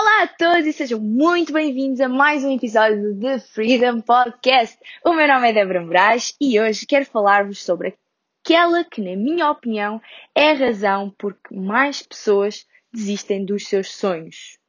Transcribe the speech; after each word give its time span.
Olá 0.00 0.22
a 0.22 0.28
todos 0.28 0.64
e 0.64 0.72
sejam 0.72 1.00
muito 1.00 1.52
bem-vindos 1.52 2.00
a 2.00 2.08
mais 2.08 2.44
um 2.44 2.54
episódio 2.54 3.02
do 3.02 3.20
The 3.20 3.40
Freedom 3.40 4.00
Podcast. 4.00 4.78
O 5.04 5.12
meu 5.12 5.26
nome 5.26 5.48
é 5.48 5.52
Débora 5.52 5.84
Moraes 5.84 6.36
e 6.40 6.60
hoje 6.60 6.86
quero 6.86 7.04
falar-vos 7.04 7.60
sobre 7.60 7.98
aquela 8.40 8.84
que, 8.84 9.00
na 9.00 9.16
minha 9.16 9.50
opinião, 9.50 10.00
é 10.36 10.52
a 10.52 10.54
razão 10.54 11.10
por 11.18 11.34
que 11.34 11.52
mais 11.52 12.00
pessoas 12.00 12.64
desistem 12.92 13.44
dos 13.44 13.66
seus 13.66 13.92
sonhos. 13.92 14.60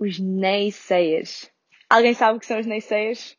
Os 0.00 0.18
naysayers. 0.18 1.48
Alguém 1.88 2.12
sabe 2.12 2.38
o 2.38 2.40
que 2.40 2.46
são 2.46 2.58
os 2.58 2.66
naysayers? 2.66 3.38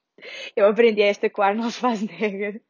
Eu 0.56 0.68
aprendi 0.68 1.02
esta 1.02 1.30
com 1.30 1.42
Arnold 1.42 1.74
Schwarzenegger 1.74 2.62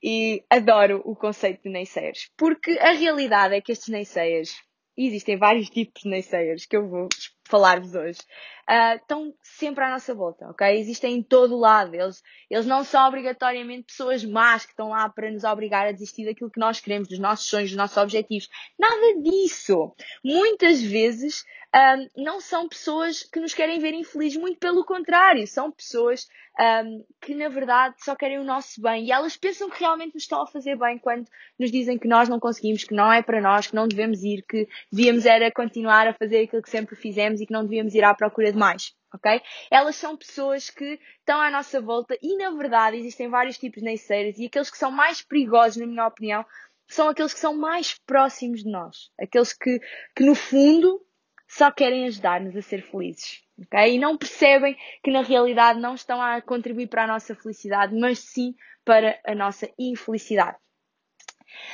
e 0.00 0.44
adoro 0.48 1.02
o 1.04 1.16
conceito 1.16 1.64
de 1.64 1.70
naysayers. 1.70 2.30
Porque 2.36 2.78
a 2.78 2.92
realidade 2.92 3.56
é 3.56 3.60
que 3.60 3.72
estes 3.72 3.88
naysayers 3.88 4.54
existem 4.96 5.36
vários 5.36 5.68
tipos 5.68 6.02
de 6.02 6.08
naysayers 6.08 6.66
que 6.66 6.76
eu 6.76 6.88
vou 6.88 7.08
falar-vos 7.44 7.94
hoje, 7.94 8.20
uh, 8.68 8.96
estão 8.96 9.34
sempre 9.42 9.84
à 9.84 9.90
nossa 9.90 10.14
volta, 10.14 10.48
ok? 10.48 10.78
Existem 10.78 11.16
em 11.16 11.22
todo 11.22 11.58
lado. 11.58 11.94
Eles, 11.94 12.22
eles 12.50 12.66
não 12.66 12.84
são 12.84 13.06
obrigatoriamente 13.06 13.84
pessoas 13.84 14.24
más 14.24 14.64
que 14.64 14.72
estão 14.72 14.90
lá 14.90 15.08
para 15.08 15.30
nos 15.30 15.44
obrigar 15.44 15.86
a 15.86 15.92
desistir 15.92 16.24
daquilo 16.24 16.50
que 16.50 16.60
nós 16.60 16.80
queremos, 16.80 17.08
dos 17.08 17.18
nossos 17.18 17.46
sonhos, 17.46 17.70
dos 17.70 17.76
nossos 17.76 17.96
objetivos. 17.96 18.48
Nada 18.78 19.20
disso. 19.20 19.94
Muitas 20.22 20.82
vezes 20.82 21.44
um, 21.74 22.22
não 22.22 22.40
são 22.40 22.68
pessoas 22.68 23.24
que 23.24 23.40
nos 23.40 23.52
querem 23.52 23.80
ver 23.80 23.94
infelizes, 23.94 24.40
muito 24.40 24.58
pelo 24.58 24.84
contrário, 24.84 25.44
são 25.44 25.72
pessoas 25.72 26.28
um, 26.60 27.04
que 27.20 27.34
na 27.34 27.48
verdade 27.48 27.96
só 27.98 28.14
querem 28.14 28.38
o 28.38 28.44
nosso 28.44 28.80
bem 28.80 29.06
e 29.06 29.10
elas 29.10 29.36
pensam 29.36 29.68
que 29.68 29.80
realmente 29.80 30.14
nos 30.14 30.22
estão 30.22 30.42
a 30.42 30.46
fazer 30.46 30.78
bem 30.78 30.98
quando 30.98 31.26
nos 31.58 31.72
dizem 31.72 31.98
que 31.98 32.06
nós 32.06 32.28
não 32.28 32.38
conseguimos, 32.38 32.84
que 32.84 32.94
não 32.94 33.12
é 33.12 33.22
para 33.22 33.40
nós, 33.40 33.66
que 33.66 33.74
não 33.74 33.88
devemos 33.88 34.22
ir, 34.22 34.44
que 34.48 34.68
devíamos 34.90 35.26
era 35.26 35.50
continuar 35.50 36.06
a 36.06 36.14
fazer 36.14 36.44
aquilo 36.44 36.62
que 36.62 36.70
sempre 36.70 36.94
fizemos 36.94 37.40
e 37.40 37.46
que 37.46 37.52
não 37.52 37.64
devíamos 37.64 37.92
ir 37.92 38.04
à 38.04 38.14
procura 38.14 38.52
de 38.54 38.58
mais. 38.58 38.94
Ok? 39.12 39.40
Elas 39.70 39.96
são 39.96 40.16
pessoas 40.16 40.70
que 40.70 40.98
estão 41.20 41.40
à 41.40 41.50
nossa 41.50 41.80
volta 41.80 42.18
e, 42.20 42.36
na 42.36 42.50
verdade, 42.50 42.96
existem 42.96 43.28
vários 43.28 43.58
tipos 43.58 43.80
de 43.80 43.84
naysayers 43.84 44.38
e 44.38 44.46
aqueles 44.46 44.70
que 44.70 44.78
são 44.78 44.90
mais 44.90 45.22
perigosos, 45.22 45.76
na 45.76 45.86
minha 45.86 46.06
opinião, 46.06 46.44
são 46.88 47.08
aqueles 47.08 47.32
que 47.32 47.40
são 47.40 47.54
mais 47.54 47.94
próximos 48.06 48.62
de 48.62 48.70
nós. 48.70 49.10
Aqueles 49.20 49.52
que, 49.52 49.80
que 50.16 50.24
no 50.24 50.34
fundo, 50.34 51.00
só 51.48 51.70
querem 51.70 52.06
ajudar-nos 52.06 52.56
a 52.56 52.62
ser 52.62 52.82
felizes. 52.82 53.42
Okay? 53.66 53.94
E 53.94 53.98
não 53.98 54.16
percebem 54.16 54.76
que 55.02 55.10
na 55.10 55.22
realidade 55.22 55.80
não 55.80 55.94
estão 55.94 56.20
a 56.20 56.40
contribuir 56.42 56.88
para 56.88 57.04
a 57.04 57.06
nossa 57.06 57.34
felicidade, 57.34 57.94
mas 57.94 58.18
sim 58.18 58.54
para 58.84 59.20
a 59.24 59.34
nossa 59.34 59.70
infelicidade. 59.78 60.58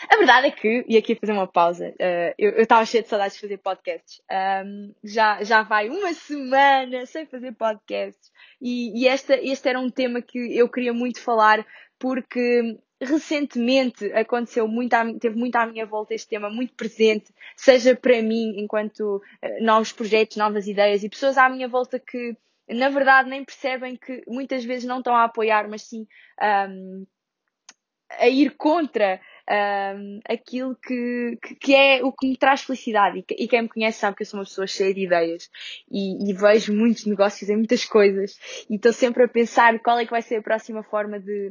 A 0.08 0.16
verdade 0.16 0.48
é 0.48 0.50
que, 0.50 0.84
e 0.88 0.96
aqui 0.96 1.14
fazer 1.14 1.32
uma 1.32 1.46
pausa, 1.46 1.88
uh, 1.88 2.34
eu 2.38 2.62
estava 2.62 2.84
cheia 2.86 3.02
de 3.02 3.08
saudades 3.08 3.34
de 3.34 3.40
fazer 3.40 3.58
podcasts. 3.58 4.20
Um, 4.64 4.94
já, 5.04 5.42
já 5.42 5.62
vai 5.62 5.88
uma 5.88 6.12
semana 6.14 7.06
sem 7.06 7.26
fazer 7.26 7.52
podcasts. 7.52 8.30
E, 8.60 9.00
e 9.00 9.08
esta, 9.08 9.36
este 9.36 9.68
era 9.68 9.78
um 9.78 9.90
tema 9.90 10.22
que 10.22 10.56
eu 10.56 10.68
queria 10.68 10.92
muito 10.92 11.20
falar 11.20 11.64
porque 11.98 12.78
recentemente 13.00 14.12
aconteceu 14.12 14.68
muito, 14.68 14.92
à, 14.94 15.04
teve 15.18 15.36
muito 15.36 15.56
à 15.56 15.66
minha 15.66 15.86
volta 15.86 16.14
este 16.14 16.28
tema, 16.28 16.50
muito 16.50 16.74
presente, 16.74 17.32
seja 17.56 17.96
para 17.96 18.20
mim, 18.22 18.54
enquanto 18.58 19.16
uh, 19.16 19.64
novos 19.64 19.92
projetos, 19.92 20.36
novas 20.36 20.66
ideias 20.66 21.02
e 21.02 21.08
pessoas 21.08 21.38
à 21.38 21.48
minha 21.48 21.68
volta 21.68 21.98
que, 21.98 22.36
na 22.68 22.88
verdade, 22.88 23.28
nem 23.28 23.44
percebem 23.44 23.96
que 23.96 24.22
muitas 24.26 24.64
vezes 24.64 24.84
não 24.84 24.98
estão 24.98 25.14
a 25.14 25.24
apoiar, 25.24 25.68
mas 25.68 25.82
sim 25.82 26.06
um, 26.68 27.06
a 28.18 28.28
ir 28.28 28.50
contra 28.56 29.20
um, 29.48 30.20
aquilo 30.28 30.76
que, 30.76 31.38
que, 31.42 31.54
que, 31.56 31.74
é 31.74 32.04
o 32.04 32.12
que 32.12 32.28
me 32.28 32.36
traz 32.36 32.62
felicidade. 32.62 33.18
E, 33.18 33.44
e, 33.44 33.48
quem 33.48 33.62
me 33.62 33.68
conhece 33.68 34.00
sabe 34.00 34.16
que 34.16 34.22
eu 34.22 34.26
sou 34.26 34.38
uma 34.38 34.44
pessoa 34.44 34.66
cheia 34.66 34.94
de 34.94 35.04
ideias 35.04 35.50
e, 35.90 36.30
e 36.30 36.32
vejo 36.34 36.74
muitos 36.74 37.06
negócios 37.06 37.48
em 37.48 37.56
muitas 37.56 37.84
coisas 37.84 38.38
e 38.68 38.76
estou 38.76 38.92
sempre 38.92 39.24
a 39.24 39.28
pensar 39.28 39.78
qual 39.80 39.98
é 39.98 40.04
que 40.04 40.10
vai 40.10 40.22
ser 40.22 40.36
a 40.36 40.42
próxima 40.42 40.82
forma 40.82 41.18
de, 41.18 41.50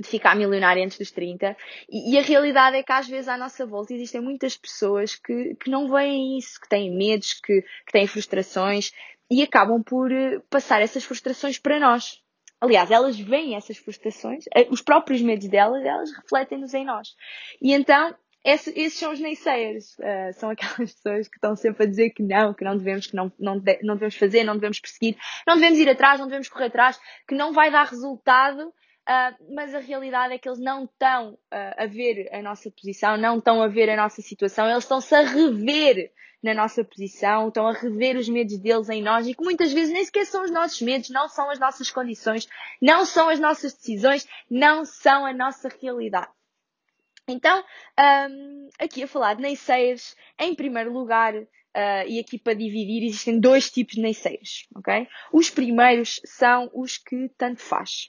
de 0.00 0.08
ficar 0.08 0.34
milionária 0.34 0.84
antes 0.84 0.98
dos 0.98 1.10
30. 1.10 1.56
E, 1.88 2.14
e, 2.14 2.18
a 2.18 2.22
realidade 2.22 2.76
é 2.76 2.82
que 2.82 2.92
às 2.92 3.08
vezes 3.08 3.28
à 3.28 3.36
nossa 3.36 3.66
volta 3.66 3.92
existem 3.92 4.20
muitas 4.20 4.56
pessoas 4.56 5.14
que, 5.14 5.54
que 5.56 5.70
não 5.70 5.90
veem 5.90 6.38
isso, 6.38 6.60
que 6.60 6.68
têm 6.68 6.96
medos, 6.96 7.34
que, 7.34 7.62
que 7.62 7.92
têm 7.92 8.06
frustrações 8.06 8.92
e 9.30 9.42
acabam 9.42 9.82
por 9.82 10.10
eh, 10.10 10.40
passar 10.50 10.82
essas 10.82 11.04
frustrações 11.04 11.58
para 11.58 11.78
nós. 11.78 12.20
Aliás, 12.60 12.90
elas 12.90 13.18
veem 13.18 13.56
essas 13.56 13.78
frustrações, 13.78 14.44
eh, 14.54 14.66
os 14.70 14.82
próprios 14.82 15.22
medos 15.22 15.48
delas, 15.48 15.82
elas 15.84 16.12
refletem-nos 16.12 16.74
em 16.74 16.84
nós. 16.84 17.14
E 17.60 17.72
então, 17.72 18.14
esse, 18.44 18.70
esses 18.70 18.98
são 18.98 19.12
os 19.12 19.20
naysayers. 19.20 19.98
Uh, 19.98 20.32
são 20.34 20.50
aquelas 20.50 20.92
pessoas 20.94 21.28
que 21.28 21.36
estão 21.36 21.54
sempre 21.56 21.84
a 21.84 21.86
dizer 21.88 22.10
que 22.10 22.22
não, 22.22 22.54
que 22.54 22.64
não 22.64 22.76
devemos, 22.76 23.06
que 23.06 23.16
não, 23.16 23.32
não, 23.38 23.58
de, 23.58 23.78
não 23.82 23.94
devemos 23.94 24.16
fazer, 24.16 24.44
não 24.44 24.54
devemos 24.54 24.80
perseguir, 24.80 25.16
não 25.46 25.54
devemos 25.54 25.78
ir 25.78 25.88
atrás, 25.88 26.20
não 26.20 26.26
devemos 26.26 26.48
correr 26.48 26.66
atrás, 26.66 27.00
que 27.26 27.34
não 27.34 27.52
vai 27.52 27.70
dar 27.70 27.86
resultado 27.86 28.72
Uh, 29.10 29.34
mas 29.52 29.74
a 29.74 29.80
realidade 29.80 30.34
é 30.34 30.38
que 30.38 30.48
eles 30.48 30.60
não 30.60 30.84
estão 30.84 31.32
uh, 31.32 31.38
a 31.76 31.86
ver 31.86 32.32
a 32.32 32.40
nossa 32.40 32.70
posição, 32.70 33.16
não 33.16 33.38
estão 33.38 33.60
a 33.60 33.66
ver 33.66 33.90
a 33.90 33.96
nossa 33.96 34.22
situação, 34.22 34.70
eles 34.70 34.84
estão-se 34.84 35.12
a 35.12 35.22
rever 35.22 36.12
na 36.40 36.54
nossa 36.54 36.84
posição, 36.84 37.48
estão 37.48 37.66
a 37.66 37.72
rever 37.72 38.16
os 38.16 38.28
medos 38.28 38.56
deles 38.58 38.88
em 38.88 39.02
nós 39.02 39.26
e 39.26 39.34
que 39.34 39.42
muitas 39.42 39.72
vezes 39.72 39.92
nem 39.92 40.04
sequer 40.04 40.24
são 40.26 40.44
os 40.44 40.50
nossos 40.52 40.80
medos, 40.80 41.10
não 41.10 41.28
são 41.28 41.50
as 41.50 41.58
nossas 41.58 41.90
condições, 41.90 42.48
não 42.80 43.04
são 43.04 43.28
as 43.28 43.40
nossas 43.40 43.74
decisões, 43.74 44.28
não 44.48 44.84
são 44.84 45.26
a 45.26 45.32
nossa 45.32 45.68
realidade. 45.82 46.30
Então, 47.26 47.64
um, 48.30 48.68
aqui 48.78 49.02
a 49.02 49.08
falar 49.08 49.34
de 49.34 49.42
naysayers, 49.42 50.14
em 50.38 50.54
primeiro 50.54 50.92
lugar, 50.92 51.34
uh, 51.34 52.06
e 52.06 52.20
aqui 52.20 52.38
para 52.38 52.54
dividir, 52.54 53.02
existem 53.02 53.40
dois 53.40 53.68
tipos 53.72 53.96
de 53.96 54.02
naysayers, 54.02 54.68
ok? 54.76 55.08
Os 55.32 55.50
primeiros 55.50 56.20
são 56.24 56.70
os 56.72 56.96
que 56.96 57.28
tanto 57.36 57.60
faz. 57.60 58.08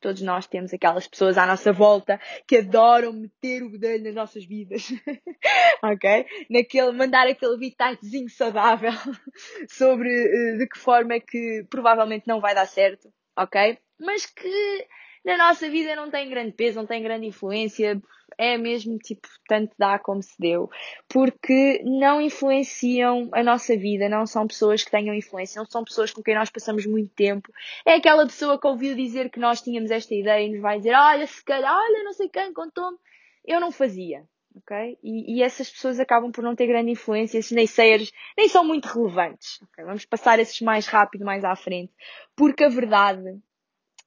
Todos 0.00 0.22
nós 0.22 0.46
temos 0.46 0.72
aquelas 0.72 1.06
pessoas 1.06 1.38
à 1.38 1.46
nossa 1.46 1.72
volta 1.72 2.20
que 2.46 2.58
adoram 2.58 3.12
meter 3.12 3.62
o 3.62 3.70
bedelho 3.70 4.04
nas 4.04 4.14
nossas 4.14 4.44
vidas. 4.44 4.88
ok? 5.82 6.26
Naquele, 6.50 6.92
mandar 6.92 7.26
aquele 7.26 7.56
bitatezinho 7.56 8.28
saudável 8.28 8.92
sobre 9.68 10.08
uh, 10.08 10.58
de 10.58 10.66
que 10.68 10.78
forma 10.78 11.14
é 11.14 11.20
que 11.20 11.64
provavelmente 11.70 12.26
não 12.26 12.40
vai 12.40 12.54
dar 12.54 12.66
certo. 12.66 13.12
Ok? 13.36 13.78
Mas 13.98 14.26
que 14.26 14.86
na 15.24 15.36
nossa 15.36 15.68
vida 15.68 15.94
não 15.94 16.10
tem 16.10 16.28
grande 16.28 16.52
peso, 16.52 16.78
não 16.78 16.86
tem 16.86 17.02
grande 17.02 17.26
influência, 17.26 18.00
é 18.40 18.56
mesmo 18.56 18.96
tipo, 18.96 19.28
tanto 19.46 19.74
dá 19.78 19.98
como 19.98 20.22
se 20.22 20.34
deu, 20.38 20.70
porque 21.06 21.82
não 21.84 22.22
influenciam 22.22 23.28
a 23.32 23.42
nossa 23.42 23.76
vida, 23.76 24.08
não 24.08 24.24
são 24.24 24.46
pessoas 24.46 24.82
que 24.82 24.90
tenham 24.90 25.14
influência, 25.14 25.58
não 25.58 25.70
são 25.70 25.84
pessoas 25.84 26.10
com 26.10 26.22
quem 26.22 26.34
nós 26.34 26.48
passamos 26.48 26.86
muito 26.86 27.12
tempo. 27.14 27.52
É 27.84 27.96
aquela 27.96 28.24
pessoa 28.24 28.58
que 28.58 28.66
ouviu 28.66 28.96
dizer 28.96 29.28
que 29.28 29.38
nós 29.38 29.60
tínhamos 29.60 29.90
esta 29.90 30.14
ideia 30.14 30.46
e 30.46 30.52
nos 30.52 30.62
vai 30.62 30.78
dizer, 30.78 30.94
olha, 30.94 31.26
se 31.26 31.44
calhar, 31.44 31.70
olha, 31.70 32.02
não 32.02 32.14
sei 32.14 32.30
quem 32.30 32.50
contou-me, 32.54 32.96
eu 33.44 33.60
não 33.60 33.70
fazia. 33.70 34.24
ok? 34.56 34.98
E, 35.04 35.36
e, 35.36 35.42
essas 35.42 35.68
pessoas 35.68 36.00
acabam 36.00 36.32
por 36.32 36.42
não 36.42 36.56
ter 36.56 36.66
grande 36.66 36.92
influência, 36.92 37.36
esses 37.36 37.52
naysayers 37.52 38.10
nem 38.38 38.48
são 38.48 38.64
muito 38.64 38.86
relevantes. 38.86 39.60
Okay? 39.64 39.84
Vamos 39.84 40.06
passar 40.06 40.38
esses 40.38 40.62
mais 40.62 40.86
rápido, 40.86 41.26
mais 41.26 41.44
à 41.44 41.54
frente, 41.54 41.92
porque 42.34 42.64
a 42.64 42.70
verdade 42.70 43.38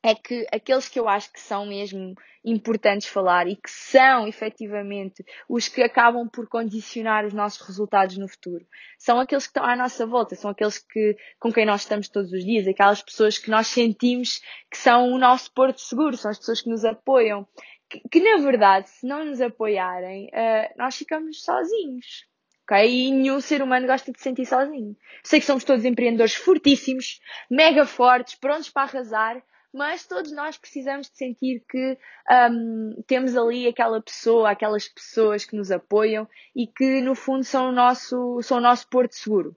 é 0.04 0.14
que 0.14 0.46
aqueles 0.52 0.90
que 0.90 1.00
eu 1.00 1.08
acho 1.08 1.32
que 1.32 1.40
são 1.40 1.66
mesmo 1.66 2.14
importantes 2.44 3.08
falar 3.08 3.48
e 3.48 3.56
que 3.56 3.72
são 3.72 4.28
efetivamente 4.28 5.24
os 5.48 5.70
que 5.70 5.82
acabam 5.82 6.28
por 6.28 6.46
condicionar 6.50 7.26
os 7.26 7.34
nossos 7.34 7.66
resultados 7.66 8.18
no 8.18 8.28
futuro 8.28 8.68
são 9.00 9.18
aqueles 9.18 9.46
que 9.46 9.52
estão 9.52 9.64
à 9.64 9.78
nossa 9.78 10.06
volta, 10.06 10.36
são 10.36 10.52
aqueles 10.52 10.78
que, 10.78 11.16
com 11.40 11.54
quem 11.54 11.66
nós 11.66 11.82
estamos 11.82 12.10
todos 12.10 12.34
os 12.34 12.44
dias, 12.44 12.68
aquelas 12.68 13.02
pessoas 13.02 13.38
que 13.38 13.50
nós 13.50 13.68
sentimos 13.68 14.42
que 14.70 14.78
são 14.78 15.10
o 15.14 15.18
nosso 15.18 15.52
porto 15.54 15.80
seguro, 15.80 16.18
são 16.18 16.30
as 16.30 16.38
pessoas 16.38 16.62
que 16.62 16.70
nos 16.70 16.84
apoiam. 16.84 17.48
Que, 17.90 18.02
que 18.10 18.20
na 18.20 18.44
verdade, 18.44 18.90
se 18.90 19.08
não 19.08 19.24
nos 19.24 19.40
apoiarem, 19.40 20.28
uh, 20.28 20.74
nós 20.78 20.98
ficamos 20.98 21.44
sozinhos. 21.44 22.26
Okay? 22.64 22.90
E 22.90 23.12
nenhum 23.12 23.40
ser 23.40 23.62
humano 23.62 23.88
gosta 23.88 24.12
de 24.12 24.18
se 24.18 24.24
sentir 24.24 24.46
sozinho. 24.46 24.96
Sei 25.24 25.40
que 25.40 25.46
somos 25.46 25.64
todos 25.64 25.86
empreendedores 25.86 26.36
fortíssimos, 26.36 27.20
mega 27.50 27.86
fortes, 27.86 28.36
prontos 28.36 28.70
para 28.70 28.84
arrasar, 28.84 29.44
mas 29.74 30.06
todos 30.06 30.32
nós 30.32 30.58
precisamos 30.58 31.10
de 31.10 31.18
sentir 31.18 31.64
que 31.68 31.98
um, 32.52 33.04
temos 33.08 33.36
ali 33.36 33.68
aquela 33.68 34.02
pessoa, 34.02 34.52
aquelas 34.52 34.88
pessoas 34.88 35.44
que 35.44 35.56
nos 35.56 35.72
apoiam 35.72 36.28
e 36.56 36.68
que 36.68 37.02
no 37.02 37.16
fundo 37.16 37.44
são 37.44 37.70
o 37.70 37.72
nosso, 37.72 38.42
são 38.44 38.60
o 38.60 38.62
nosso 38.62 38.88
porto 38.88 39.14
seguro. 39.14 39.56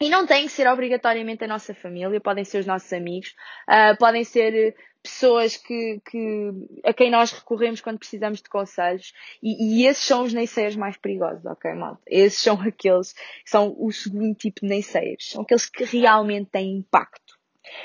E 0.00 0.08
não 0.08 0.26
tem 0.26 0.44
que 0.44 0.52
ser 0.52 0.66
obrigatoriamente 0.66 1.44
a 1.44 1.48
nossa 1.48 1.74
família, 1.74 2.20
podem 2.20 2.44
ser 2.44 2.60
os 2.60 2.66
nossos 2.66 2.90
amigos, 2.90 3.34
uh, 3.68 3.94
podem 3.98 4.24
ser 4.24 4.74
pessoas 5.02 5.56
que, 5.56 6.00
que, 6.08 6.50
a 6.84 6.92
quem 6.92 7.10
nós 7.10 7.32
recorremos 7.32 7.80
quando 7.80 7.98
precisamos 7.98 8.40
de 8.40 8.48
conselhos. 8.48 9.12
E, 9.42 9.82
e 9.82 9.86
esses 9.86 10.04
são 10.04 10.22
os 10.22 10.32
naysayers 10.32 10.76
mais 10.76 10.96
perigosos, 10.96 11.44
ok, 11.44 11.74
malta? 11.74 12.00
Esses 12.06 12.40
são 12.40 12.60
aqueles 12.60 13.12
que 13.12 13.50
são 13.50 13.74
o 13.78 13.90
segundo 13.92 14.34
tipo 14.34 14.60
de 14.62 14.68
naysayers. 14.68 15.30
São 15.30 15.42
aqueles 15.42 15.66
que 15.66 15.84
realmente 15.84 16.50
têm 16.50 16.78
impacto. 16.78 17.29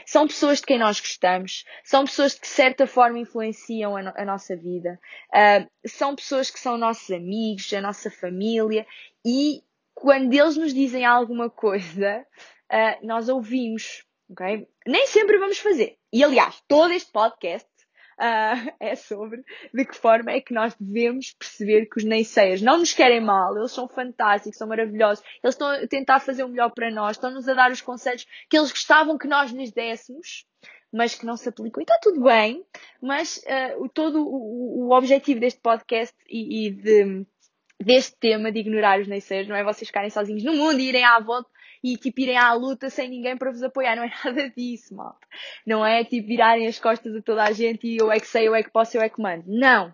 São 0.05 0.27
pessoas 0.27 0.59
de 0.59 0.65
quem 0.65 0.79
nós 0.79 0.99
gostamos, 0.99 1.65
são 1.83 2.05
pessoas 2.05 2.33
que 2.33 2.41
de 2.41 2.47
certa 2.47 2.87
forma 2.87 3.19
influenciam 3.19 3.95
a, 3.95 4.03
no 4.03 4.13
a 4.15 4.25
nossa 4.25 4.55
vida, 4.55 4.99
uh, 5.29 5.69
são 5.87 6.15
pessoas 6.15 6.49
que 6.49 6.59
são 6.59 6.77
nossos 6.77 7.09
amigos, 7.11 7.71
a 7.73 7.81
nossa 7.81 8.09
família 8.09 8.85
e 9.25 9.63
quando 9.93 10.33
eles 10.33 10.57
nos 10.57 10.73
dizem 10.73 11.05
alguma 11.05 11.49
coisa, 11.49 12.25
uh, 12.71 13.05
nós 13.05 13.29
ouvimos, 13.29 14.05
ok? 14.29 14.67
Nem 14.85 15.07
sempre 15.07 15.37
vamos 15.37 15.57
fazer. 15.57 15.97
E 16.11 16.23
aliás, 16.23 16.61
todo 16.67 16.91
este 16.91 17.11
podcast 17.11 17.67
uh, 18.19 18.73
é 18.79 18.95
sobre 18.95 19.44
de 19.73 19.85
que 19.85 19.95
forma 19.95 20.31
é 20.31 20.41
que 20.41 20.53
nós 20.53 20.75
devemos 20.79 21.33
perceber 21.33 21.85
que 21.88 21.97
os 21.97 22.03
naysayers 22.03 22.62
não 22.62 22.77
nos 22.77 22.94
querem 22.94 23.21
mal, 23.21 23.57
eles 23.57 23.71
são 23.71 23.88
fantásticos, 23.88 24.57
são 24.57 24.67
maravilhosos, 24.67 25.23
eles 25.44 25.56
estão 25.56 25.67
a 25.67 25.88
tentar 25.88 26.19
fazer 26.19 26.44
o 26.44 26.50
melhor 26.50 26.71
para 26.71 26.91
nós, 26.91 27.15
estão-nos 27.15 27.47
a 27.47 27.53
dar 27.53 27.71
os 27.71 27.81
conselhos 27.81 28.25
que 28.50 28.57
eles 28.57 28.71
gostavam 28.71 29.17
que 29.17 29.27
nós 29.27 29.51
lhes 29.51 29.71
dessemos, 29.71 30.45
mas 30.91 31.15
que 31.15 31.25
não 31.25 31.35
se 31.35 31.50
aplicam. 31.50 31.81
E 31.81 31.83
está 31.83 31.97
tudo 32.01 32.23
bem, 32.23 32.65
mas 33.01 33.38
uh, 33.38 33.83
o, 33.83 33.89
todo 33.89 34.21
o, 34.21 34.88
o, 34.88 34.91
objetivo 34.95 35.39
deste 35.39 35.59
podcast 35.59 36.15
e, 36.29 36.68
e 36.68 36.71
de, 36.71 37.25
deste 37.79 38.15
tema 38.18 38.51
de 38.51 38.59
ignorar 38.59 39.00
os 39.00 39.07
naysayers 39.07 39.47
não 39.47 39.56
é 39.56 39.63
vocês 39.63 39.88
ficarem 39.88 40.09
sozinhos 40.09 40.44
no 40.44 40.53
mundo 40.53 40.79
e 40.79 40.88
irem 40.88 41.03
à 41.03 41.19
volta 41.19 41.50
e 41.85 41.97
tipo 41.97 42.19
irem 42.19 42.35
à 42.35 42.51
luta 42.53 42.89
sem 42.89 43.07
ninguém 43.07 43.37
para 43.37 43.51
vos 43.51 43.61
apoiar. 43.61 43.93
Não 43.95 44.03
é 44.03 44.11
nada 44.25 44.49
disso, 44.49 44.95
malta. 44.95 45.27
Não 45.65 45.85
é 45.85 46.03
tipo 46.03 46.27
virarem 46.27 46.65
as 46.65 46.79
costas 46.79 47.15
a 47.15 47.21
toda 47.21 47.43
a 47.43 47.51
gente 47.51 47.85
e 47.87 47.97
eu 47.97 48.11
é 48.11 48.19
que 48.19 48.27
sei, 48.27 48.47
eu 48.47 48.55
é 48.55 48.63
que 48.63 48.71
posso, 48.71 48.97
eu 48.97 49.01
é 49.01 49.09
que 49.09 49.21
mando. 49.21 49.43
Não. 49.45 49.93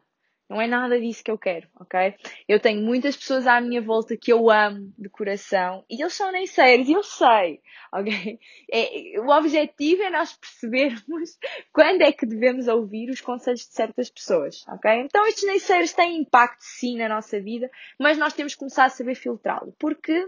Não 0.49 0.59
é 0.61 0.67
nada 0.67 0.99
disso 0.99 1.23
que 1.23 1.31
eu 1.31 1.38
quero, 1.38 1.65
ok? 1.79 2.13
Eu 2.45 2.59
tenho 2.59 2.81
muitas 2.81 3.15
pessoas 3.15 3.47
à 3.47 3.61
minha 3.61 3.81
volta 3.81 4.17
que 4.17 4.33
eu 4.33 4.49
amo 4.49 4.93
de 4.97 5.07
coração 5.07 5.85
e 5.89 6.01
eles 6.01 6.13
são 6.13 6.29
nem 6.29 6.45
sérios, 6.45 6.89
eu 6.89 7.01
sei, 7.03 7.61
ok? 7.93 8.38
É, 8.69 9.19
o 9.21 9.29
objetivo 9.29 10.03
é 10.03 10.09
nós 10.09 10.33
percebermos 10.33 11.38
quando 11.71 12.01
é 12.01 12.11
que 12.11 12.25
devemos 12.25 12.67
ouvir 12.67 13.09
os 13.09 13.21
conselhos 13.21 13.61
de 13.61 13.73
certas 13.73 14.09
pessoas, 14.09 14.65
ok? 14.67 14.91
Então 14.91 15.25
estes 15.25 15.45
nem 15.45 15.57
sérios 15.57 15.93
têm 15.93 16.17
impacto 16.17 16.59
sim 16.59 16.97
na 16.97 17.07
nossa 17.07 17.39
vida, 17.39 17.71
mas 17.97 18.17
nós 18.17 18.33
temos 18.33 18.53
que 18.53 18.59
começar 18.59 18.85
a 18.85 18.89
saber 18.89 19.15
filtrá-lo, 19.15 19.73
porque 19.79 20.27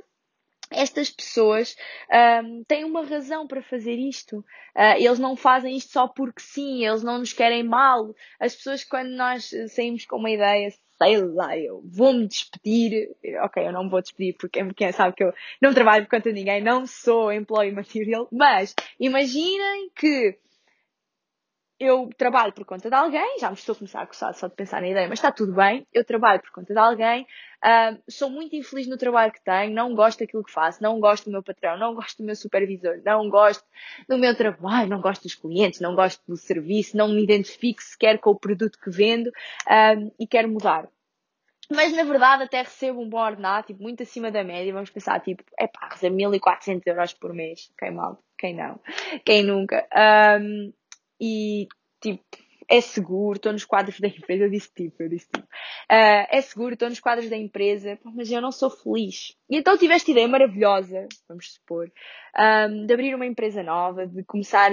estas 0.74 1.10
pessoas 1.10 1.76
um, 2.44 2.64
têm 2.64 2.84
uma 2.84 3.06
razão 3.06 3.48
para 3.48 3.62
fazer 3.62 3.96
isto. 3.96 4.40
Uh, 4.76 4.98
eles 4.98 5.20
não 5.20 5.36
fazem 5.36 5.76
isto 5.76 5.92
só 5.92 6.08
porque 6.08 6.42
sim, 6.42 6.86
eles 6.86 7.04
não 7.04 7.20
nos 7.20 7.34
querem 7.34 7.64
mal. 7.64 8.14
As 8.40 8.56
pessoas, 8.56 8.84
quando 8.84 9.10
nós 9.10 9.52
saímos 9.70 10.06
com 10.06 10.18
uma 10.18 10.32
ideia, 10.32 10.72
sei 10.98 11.18
lá, 11.18 11.58
eu 11.58 11.82
vou-me 11.86 12.28
despedir. 12.28 13.10
Ok, 13.44 13.66
eu 13.66 13.72
não 13.72 13.84
me 13.84 13.90
vou 13.90 14.02
despedir 14.02 14.36
porque 14.38 14.64
quem 14.74 14.92
sabe 14.92 15.16
que 15.16 15.24
eu 15.24 15.34
não 15.62 15.74
trabalho 15.74 16.06
por 16.06 16.12
conta 16.12 16.30
de 16.30 16.36
ninguém, 16.40 16.62
não 16.62 16.86
sou 16.86 17.32
employee 17.32 17.72
material, 17.72 18.28
mas 18.32 18.74
imaginem 19.00 19.90
que 19.96 20.38
eu 21.80 22.10
trabalho 22.18 22.54
por 22.54 22.66
conta 22.66 22.90
de 22.90 22.96
alguém, 22.96 23.40
já 23.40 23.50
me 23.50 23.56
estou 23.56 23.74
a 23.74 23.76
começar 23.76 24.02
a 24.02 24.08
coçar 24.08 24.34
só 24.34 24.48
de 24.48 24.56
pensar 24.56 24.82
na 24.82 24.88
ideia, 24.88 25.08
mas 25.08 25.20
está 25.20 25.32
tudo 25.32 25.54
bem. 25.54 25.86
Eu 25.92 26.06
trabalho 26.06 26.42
por 26.42 26.52
conta 26.52 26.74
de 26.74 26.80
alguém, 26.80 27.24
uh, 27.64 28.02
sou 28.10 28.30
muito 28.30 28.56
infeliz 28.56 28.88
no 28.88 28.98
trabalho 28.98 29.32
que 29.32 29.44
tenho, 29.44 29.74
não 29.74 29.94
gosto 29.94 30.20
daquilo 30.20 30.44
que 30.44 30.52
faço, 30.52 30.82
não 30.82 31.00
gosto 31.00 31.26
do 31.26 31.32
meu 31.32 31.44
patrão, 31.44 31.78
não 31.78 31.94
gosto 31.94 32.18
do 32.18 32.26
meu 32.26 32.36
supervisor, 32.36 33.02
não 33.04 33.30
gosto 33.30 33.66
do 34.08 34.18
meu 34.18 34.36
trabalho, 34.36 34.90
não 34.90 35.02
gosto 35.02 35.24
dos 35.24 35.36
clientes, 35.36 35.80
não 35.80 35.96
gosto 35.96 36.22
do 36.28 36.38
serviço, 36.38 36.96
não 36.96 37.10
me 37.10 37.24
identifico 37.24 37.82
sequer 37.82 38.20
com 38.20 38.32
o 38.32 38.40
produto 38.40 38.80
que 38.80 38.90
vendo 38.90 39.28
uh, 39.28 40.14
e 40.20 40.28
quero 40.28 40.50
mudar. 40.50 40.88
Mas 41.72 41.92
na 41.94 42.04
verdade 42.04 42.44
até 42.44 42.62
recebo 42.62 43.02
um 43.02 43.10
bom 43.10 43.20
ordenado, 43.20 43.68
tipo, 43.68 43.82
muito 43.82 44.04
acima 44.04 44.30
da 44.30 44.44
média. 44.44 44.74
Vamos 44.74 44.90
pensar, 44.90 45.20
tipo, 45.22 45.44
é 45.58 45.68
pá, 45.68 45.90
recebo 45.92 46.16
1400 46.16 46.86
euros 46.86 47.14
por 47.14 47.34
mês. 47.34 47.72
Quem 47.78 47.92
mal? 47.92 48.22
Quem 48.38 48.54
não? 48.54 48.80
Quem 49.26 49.44
nunca? 49.44 49.88
Um, 50.40 50.74
e 51.26 51.68
tipo, 52.02 52.22
é 52.68 52.82
seguro, 52.82 53.38
estou 53.38 53.54
nos 53.54 53.64
quadros 53.64 53.98
da 53.98 54.08
empresa, 54.08 54.44
eu 54.44 54.50
disse 54.50 54.70
tipo, 54.74 55.04
eu 55.04 55.08
disse 55.08 55.30
tipo, 55.34 55.46
uh, 55.46 56.28
é 56.30 56.42
seguro, 56.42 56.74
estou 56.74 56.90
nos 56.90 57.00
quadros 57.00 57.30
da 57.30 57.38
empresa, 57.38 57.98
mas 58.04 58.30
eu 58.30 58.42
não 58.42 58.52
sou 58.52 58.70
feliz. 58.70 59.38
E 59.50 59.58
então 59.58 59.78
tive 59.78 59.94
esta 59.94 60.12
ideia 60.12 60.28
maravilhosa, 60.28 61.08
vamos 61.30 61.54
supor, 61.54 61.90
um, 62.38 62.86
de 62.86 62.94
abrir 62.94 63.16
uma 63.16 63.26
empresa 63.26 63.64
nova, 63.64 64.06
de 64.06 64.22
começar 64.26 64.72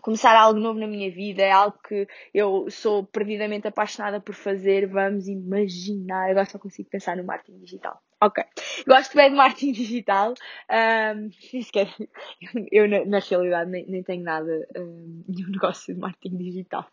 começar 0.00 0.34
algo 0.34 0.58
novo 0.58 0.78
na 0.78 0.86
minha 0.86 1.10
vida, 1.10 1.42
é 1.42 1.50
algo 1.50 1.78
que 1.86 2.06
eu 2.32 2.70
sou 2.70 3.04
perdidamente 3.04 3.66
apaixonada 3.68 4.18
por 4.18 4.34
fazer, 4.34 4.86
vamos 4.86 5.26
imaginar, 5.28 6.30
agora 6.30 6.46
só 6.46 6.58
consigo 6.58 6.88
pensar 6.88 7.16
no 7.16 7.24
marketing 7.24 7.58
digital. 7.58 8.00
Ok. 8.22 8.44
Gosto 8.86 9.16
bem 9.16 9.30
de 9.30 9.36
marketing 9.36 9.72
digital. 9.72 10.34
Um, 10.70 11.30
eu, 12.70 12.86
na, 12.86 13.18
realidade, 13.18 13.70
nem, 13.70 13.86
nem 13.86 14.02
tenho 14.02 14.22
nada, 14.22 14.68
um, 14.76 15.24
nenhum 15.26 15.50
negócio 15.50 15.94
de 15.94 16.00
marketing 16.00 16.36
digital. 16.36 16.86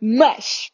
Mas, 0.00 0.72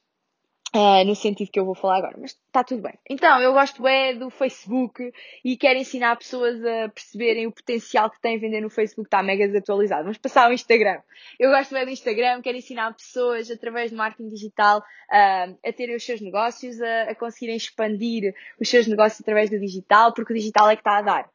Uh, 0.75 1.05
no 1.07 1.15
sentido 1.15 1.53
que 1.53 1.61
eu 1.61 1.65
vou 1.65 1.77
falar 1.77 1.99
agora, 1.99 2.17
mas 2.19 2.33
está 2.33 2.65
tudo 2.65 2.83
bem. 2.83 2.99
Então, 3.09 3.41
eu 3.41 3.53
gosto 3.53 3.87
é 3.87 4.13
do 4.13 4.29
Facebook 4.29 5.13
e 5.45 5.57
quero 5.57 5.79
ensinar 5.79 6.17
pessoas 6.17 6.57
a 6.65 6.89
perceberem 6.89 7.47
o 7.47 7.53
potencial 7.53 8.11
que 8.11 8.21
têm 8.21 8.41
vender 8.41 8.61
no 8.61 8.69
Facebook, 8.69 9.07
está 9.07 9.23
mega 9.23 9.47
desatualizado. 9.47 10.03
Vamos 10.03 10.19
passar 10.19 10.47
ao 10.47 10.53
Instagram. 10.53 11.01
Eu 11.39 11.53
gosto 11.53 11.77
é 11.77 11.85
do 11.85 11.93
Instagram, 11.93 12.43
quero 12.43 12.59
ensinar 12.59 12.93
pessoas 12.93 13.53
através 13.53 13.93
do 13.93 13.97
marketing 13.97 14.29
digital 14.29 14.81
uh, 14.81 15.57
a 15.65 15.73
terem 15.73 15.95
os 15.95 16.05
seus 16.05 16.21
negócios, 16.21 16.83
a, 16.83 17.03
a 17.03 17.15
conseguirem 17.15 17.57
expandir 17.57 18.35
os 18.61 18.69
seus 18.69 18.89
negócios 18.89 19.21
através 19.21 19.51
do 19.51 19.61
digital, 19.61 20.13
porque 20.13 20.33
o 20.33 20.37
digital 20.37 20.69
é 20.69 20.75
que 20.75 20.81
está 20.81 20.99
a 20.99 21.03
dar. 21.03 21.31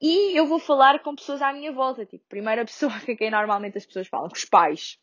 E 0.00 0.38
eu 0.38 0.46
vou 0.46 0.60
falar 0.60 1.00
com 1.00 1.16
pessoas 1.16 1.42
à 1.42 1.52
minha 1.52 1.72
volta, 1.72 2.06
tipo, 2.06 2.24
primeira 2.28 2.62
pessoa 2.64 2.92
com 3.04 3.16
quem 3.16 3.28
normalmente 3.28 3.76
as 3.76 3.84
pessoas 3.84 4.06
falam, 4.06 4.28
com 4.28 4.36
os 4.36 4.44
pais. 4.44 5.00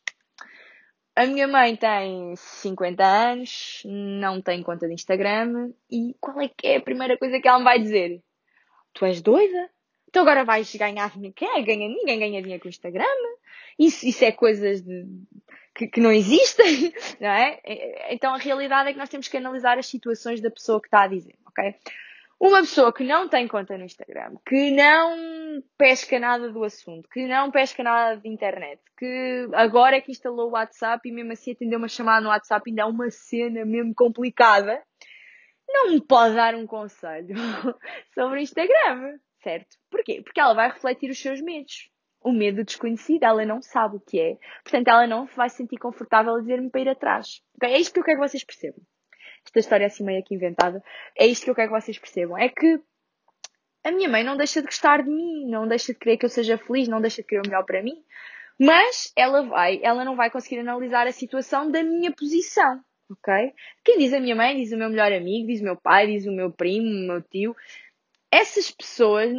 A 1.15 1.25
minha 1.25 1.47
mãe 1.47 1.75
tem 1.77 2.35
50 2.35 3.03
anos, 3.03 3.81
não 3.85 4.41
tem 4.41 4.62
conta 4.62 4.85
de 4.85 4.94
Instagram 4.94 5.71
e 5.89 6.13
qual 6.19 6.41
é 6.41 6.50
que 6.50 6.67
é 6.67 6.75
a 6.77 6.81
primeira 6.81 7.17
coisa 7.17 7.39
que 7.39 7.47
ela 7.47 7.59
me 7.59 7.63
vai 7.63 7.79
dizer? 7.79 8.21
Tu 8.94 9.06
és 9.06 9.21
doida? 9.21 9.69
Então 10.09 10.23
agora 10.23 10.44
vais 10.44 10.73
ganhar 10.75 11.12
dinheiro. 11.12 11.33
Quem 11.33 11.57
é 11.57 11.62
ganha? 11.62 11.88
Ninguém 11.88 12.19
ganha 12.19 12.41
dinheiro 12.41 12.62
com 12.62 12.67
o 12.67 12.69
Instagram. 12.69 13.06
Isso, 13.79 14.06
isso 14.06 14.25
é 14.25 14.31
coisas 14.31 14.81
de, 14.81 15.06
que, 15.73 15.88
que, 15.88 16.00
não 16.01 16.12
existem, 16.12 16.94
não 17.19 17.29
é? 17.29 17.59
Então 18.09 18.33
a 18.33 18.38
realidade 18.38 18.89
é 18.89 18.94
que 18.94 19.00
nós 19.00 19.09
temos 19.09 19.27
que 19.27 19.38
analisar 19.38 19.77
as 19.77 19.88
situações 19.88 20.41
da 20.41 20.50
pessoa 20.50 20.81
que 20.81 20.88
está 20.88 21.03
a 21.03 21.07
dizer, 21.07 21.35
ok? 21.45 21.75
Uma 22.39 22.59
pessoa 22.59 22.91
que 22.91 23.03
não 23.03 23.29
tem 23.29 23.47
conta 23.47 23.77
no 23.77 23.85
Instagram, 23.85 24.35
que 24.45 24.71
não 24.71 25.63
pesca 25.77 26.19
nada 26.19 26.51
do 26.51 26.63
assunto, 26.65 27.07
que 27.09 27.25
não 27.25 27.49
pesca 27.49 27.81
nada 27.81 28.19
de 28.19 28.27
internet, 28.27 28.81
que 28.97 29.47
agora 29.53 29.95
é 29.95 30.01
que 30.01 30.11
instalou 30.11 30.49
o 30.49 30.51
WhatsApp 30.51 31.07
e 31.07 31.13
mesmo 31.13 31.31
assim 31.31 31.53
atendeu 31.53 31.79
uma 31.79 31.87
chamada 31.87 32.21
no 32.21 32.29
WhatsApp 32.29 32.69
ainda 32.69 32.81
é 32.81 32.85
uma 32.85 33.09
cena 33.09 33.63
mesmo 33.63 33.93
complicada, 33.95 34.83
não 35.67 35.91
me 35.91 36.01
pode 36.01 36.35
dar 36.35 36.55
um 36.55 36.67
conselho 36.67 37.35
sobre 38.13 38.39
o 38.39 38.41
Instagram, 38.41 39.17
certo? 39.41 39.77
Porquê? 39.89 40.21
Porque 40.21 40.39
ela 40.39 40.53
vai 40.53 40.69
refletir 40.69 41.09
os 41.09 41.19
seus 41.19 41.41
medos. 41.41 41.89
O 42.21 42.31
medo 42.31 42.63
desconhecido, 42.63 43.24
ela 43.24 43.45
não 43.45 43.62
sabe 43.62 43.98
o 43.98 44.00
que 44.00 44.19
é. 44.19 44.38
Portanto, 44.63 44.88
ela 44.88 45.07
não 45.07 45.25
vai 45.27 45.48
se 45.48 45.57
sentir 45.57 45.77
confortável 45.77 46.36
a 46.36 46.39
dizer-me 46.39 46.69
para 46.69 46.81
ir 46.81 46.89
atrás. 46.89 47.41
Okay? 47.55 47.74
É 47.74 47.79
isto 47.79 47.93
que 47.93 48.00
eu 48.00 48.03
quero 48.03 48.19
que 48.19 48.27
vocês 48.27 48.43
percebam 48.43 48.83
esta 49.45 49.59
história 49.59 49.87
assim 49.87 50.03
meio 50.03 50.19
aqui 50.19 50.35
inventada, 50.35 50.83
é 51.17 51.25
isto 51.25 51.43
que 51.43 51.49
eu 51.49 51.55
quero 51.55 51.71
que 51.71 51.81
vocês 51.81 51.97
percebam. 51.97 52.37
É 52.37 52.49
que 52.49 52.79
a 53.83 53.91
minha 53.91 54.09
mãe 54.09 54.23
não 54.23 54.35
deixa 54.35 54.61
de 54.61 54.65
gostar 54.65 55.03
de 55.03 55.09
mim, 55.09 55.45
não 55.47 55.67
deixa 55.67 55.93
de 55.93 55.99
querer 55.99 56.17
que 56.17 56.25
eu 56.25 56.29
seja 56.29 56.57
feliz, 56.57 56.87
não 56.87 56.99
deixa 56.99 57.21
de 57.21 57.27
querer 57.27 57.41
o 57.41 57.47
melhor 57.47 57.63
para 57.63 57.83
mim, 57.83 58.03
mas 58.59 59.11
ela 59.15 59.43
vai, 59.43 59.79
ela 59.83 60.03
não 60.03 60.15
vai 60.15 60.31
conseguir 60.31 60.59
analisar 60.59 61.05
a 61.07 61.11
situação 61.11 61.69
da 61.69 61.83
minha 61.83 62.11
posição, 62.11 62.81
ok? 63.11 63.53
Quem 63.83 63.99
diz 63.99 64.13
a 64.13 64.19
minha 64.19 64.35
mãe, 64.35 64.55
diz 64.55 64.71
o 64.71 64.77
meu 64.77 64.89
melhor 64.89 65.11
amigo, 65.11 65.47
diz 65.47 65.61
o 65.61 65.65
meu 65.65 65.75
pai, 65.75 66.07
diz 66.07 66.25
o 66.25 66.31
meu 66.31 66.51
primo, 66.51 66.87
o 66.87 67.07
meu 67.07 67.21
tio. 67.21 67.55
Essas 68.31 68.71
pessoas 68.71 69.31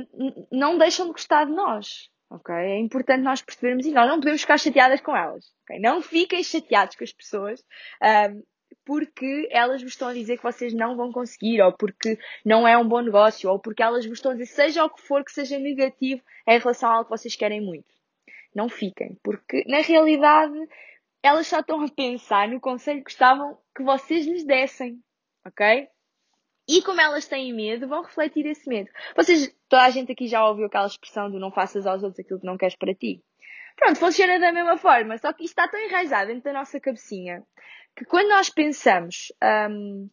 não 0.50 0.78
deixam 0.78 1.06
de 1.06 1.12
gostar 1.12 1.44
de 1.44 1.52
nós, 1.52 2.08
ok? 2.30 2.54
É 2.54 2.78
importante 2.78 3.22
nós 3.22 3.42
percebermos 3.42 3.84
e 3.84 3.90
nós 3.90 4.08
não 4.08 4.20
podemos 4.20 4.42
ficar 4.42 4.58
chateadas 4.58 5.00
com 5.00 5.16
elas, 5.16 5.52
ok? 5.64 5.80
Não 5.80 6.00
fiquem 6.00 6.42
chateados 6.42 6.94
com 6.94 7.04
as 7.04 7.12
pessoas. 7.12 7.64
Um, 8.02 8.42
porque 8.86 9.48
elas 9.50 9.82
vos 9.82 9.92
estão 9.92 10.08
a 10.08 10.14
dizer 10.14 10.36
que 10.36 10.42
vocês 10.44 10.72
não 10.72 10.96
vão 10.96 11.10
conseguir, 11.10 11.60
ou 11.60 11.72
porque 11.72 12.16
não 12.44 12.66
é 12.66 12.78
um 12.78 12.88
bom 12.88 13.00
negócio, 13.00 13.50
ou 13.50 13.58
porque 13.58 13.82
elas 13.82 14.06
vos 14.06 14.18
estão 14.18 14.30
a 14.30 14.34
dizer 14.34 14.46
seja 14.46 14.84
o 14.84 14.90
que 14.90 15.02
for 15.02 15.24
que 15.24 15.32
seja 15.32 15.58
negativo 15.58 16.22
em 16.46 16.58
relação 16.58 16.88
a 16.88 16.92
algo 16.94 17.04
que 17.04 17.18
vocês 17.18 17.34
querem 17.34 17.60
muito. 17.60 17.92
Não 18.54 18.68
fiquem, 18.68 19.18
porque 19.22 19.64
na 19.66 19.80
realidade 19.80 20.56
elas 21.20 21.48
só 21.48 21.58
estão 21.58 21.82
a 21.82 21.88
pensar 21.88 22.48
no 22.48 22.60
conselho 22.60 23.00
que 23.00 23.10
gostavam 23.10 23.58
que 23.74 23.82
vocês 23.82 24.24
lhes 24.24 24.44
dessem, 24.44 25.02
ok? 25.44 25.88
E 26.68 26.80
como 26.82 27.00
elas 27.00 27.26
têm 27.26 27.52
medo, 27.52 27.88
vão 27.88 28.02
refletir 28.02 28.46
esse 28.46 28.68
medo. 28.68 28.88
Vocês, 29.16 29.52
toda 29.68 29.82
a 29.82 29.90
gente 29.90 30.12
aqui 30.12 30.28
já 30.28 30.46
ouviu 30.46 30.66
aquela 30.66 30.86
expressão 30.86 31.30
do 31.30 31.40
não 31.40 31.50
faças 31.50 31.86
aos 31.86 32.02
outros 32.04 32.20
aquilo 32.20 32.40
que 32.40 32.46
não 32.46 32.56
queres 32.56 32.76
para 32.76 32.94
ti. 32.94 33.20
Pronto, 33.76 33.98
funciona 33.98 34.38
da 34.38 34.52
mesma 34.52 34.78
forma, 34.78 35.18
só 35.18 35.32
que 35.32 35.44
isto 35.44 35.52
está 35.52 35.68
tão 35.68 35.78
enraizado 35.78 36.28
dentro 36.28 36.44
da 36.44 36.52
nossa 36.52 36.80
cabecinha 36.80 37.44
que 37.96 38.04
quando 38.04 38.28
nós 38.28 38.50
pensamos, 38.50 39.32
um, 39.70 40.08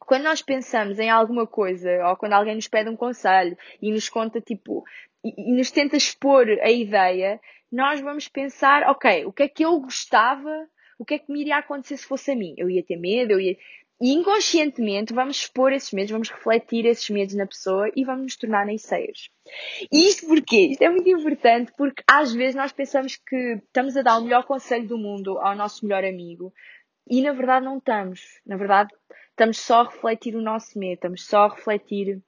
quando 0.00 0.24
nós 0.24 0.42
pensamos 0.42 0.98
em 0.98 1.08
alguma 1.08 1.46
coisa, 1.46 1.88
ou 2.08 2.16
quando 2.16 2.32
alguém 2.32 2.56
nos 2.56 2.66
pede 2.66 2.90
um 2.90 2.96
conselho 2.96 3.56
e 3.80 3.92
nos 3.92 4.08
conta, 4.08 4.40
tipo, 4.40 4.84
e, 5.24 5.52
e 5.52 5.56
nos 5.56 5.70
tenta 5.70 5.96
expor 5.96 6.48
a 6.62 6.70
ideia, 6.70 7.40
nós 7.70 8.00
vamos 8.00 8.26
pensar, 8.26 8.82
ok, 8.90 9.24
o 9.26 9.32
que 9.32 9.44
é 9.44 9.48
que 9.48 9.64
eu 9.64 9.78
gostava, 9.78 10.68
o 10.98 11.04
que 11.04 11.14
é 11.14 11.18
que 11.18 11.30
me 11.30 11.40
iria 11.40 11.58
acontecer 11.58 11.96
se 11.96 12.06
fosse 12.06 12.32
a 12.32 12.36
mim? 12.36 12.54
Eu 12.58 12.68
ia 12.68 12.82
ter 12.82 12.96
medo, 12.96 13.32
eu 13.32 13.40
ia... 13.40 13.56
E 14.02 14.14
inconscientemente 14.14 15.12
vamos 15.12 15.36
expor 15.36 15.72
esses 15.72 15.92
medos, 15.92 16.10
vamos 16.10 16.30
refletir 16.30 16.86
esses 16.86 17.08
medos 17.10 17.34
na 17.34 17.46
pessoa 17.46 17.90
e 17.94 18.02
vamos 18.02 18.22
nos 18.22 18.36
tornar 18.36 18.64
naysayers. 18.64 19.28
E 19.92 20.08
isto 20.08 20.26
porquê? 20.26 20.68
Isto 20.70 20.82
é 20.82 20.88
muito 20.88 21.08
importante 21.08 21.70
porque 21.76 22.02
às 22.10 22.32
vezes 22.32 22.54
nós 22.54 22.72
pensamos 22.72 23.16
que 23.16 23.60
estamos 23.62 23.98
a 23.98 24.02
dar 24.02 24.16
o 24.16 24.22
melhor 24.22 24.46
conselho 24.46 24.88
do 24.88 24.96
mundo 24.96 25.38
ao 25.38 25.54
nosso 25.54 25.84
melhor 25.84 26.02
amigo 26.02 26.50
e 27.08 27.22
na 27.22 27.32
verdade 27.32 27.64
não 27.64 27.78
estamos. 27.78 28.40
Na 28.46 28.56
verdade 28.56 28.90
estamos 29.30 29.58
só 29.58 29.80
a 29.80 29.84
refletir 29.84 30.36
o 30.36 30.42
nosso 30.42 30.78
medo, 30.78 30.94
estamos 30.94 31.24
só 31.24 31.44
a 31.44 31.54
refletir 31.54 32.22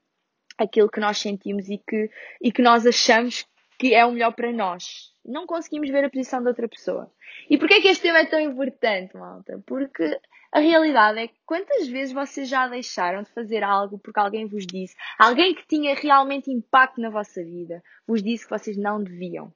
aquilo 0.59 0.91
que 0.91 1.01
nós 1.01 1.19
sentimos 1.19 1.69
e 1.69 1.79
que, 1.79 2.11
e 2.41 2.53
que 2.53 2.63
nós 2.63 2.87
achamos 2.87 3.47
que 3.79 3.95
é 3.95 4.05
o 4.05 4.13
melhor 4.13 4.33
para 4.33 4.53
nós. 4.53 5.13
Não 5.25 5.47
conseguimos 5.47 5.91
ver 5.91 6.05
a 6.05 6.11
posição 6.11 6.43
da 6.43 6.51
outra 6.51 6.69
pessoa. 6.69 7.13
E 7.51 7.59
porquê 7.59 7.75
é 7.75 7.81
que 7.81 7.89
este 7.89 8.03
tema 8.03 8.19
é 8.19 8.27
tão 8.27 8.41
importante, 8.41 9.17
malta? 9.17 9.63
Porque 9.67 10.19
a 10.53 10.61
realidade 10.61 11.19
é 11.19 11.29
que 11.29 11.39
quantas 11.47 11.89
vezes 11.89 12.13
vocês 12.15 12.49
já 12.49 12.69
deixaram 12.69 13.23
de 13.23 13.31
fazer 13.31 13.65
algo 13.65 13.99
porque 13.99 14.21
alguém 14.21 14.47
vos 14.47 14.67
disse, 14.67 14.95
alguém 15.19 15.55
que 15.55 15.67
tinha 15.67 15.95
realmente 15.95 16.51
impacto 16.51 17.01
na 17.01 17.11
vossa 17.11 17.43
vida, 17.43 17.83
vos 18.07 18.23
disse 18.23 18.45
que 18.45 18.51
vocês 18.51 18.77
não 18.77 19.03
deviam. 19.03 19.53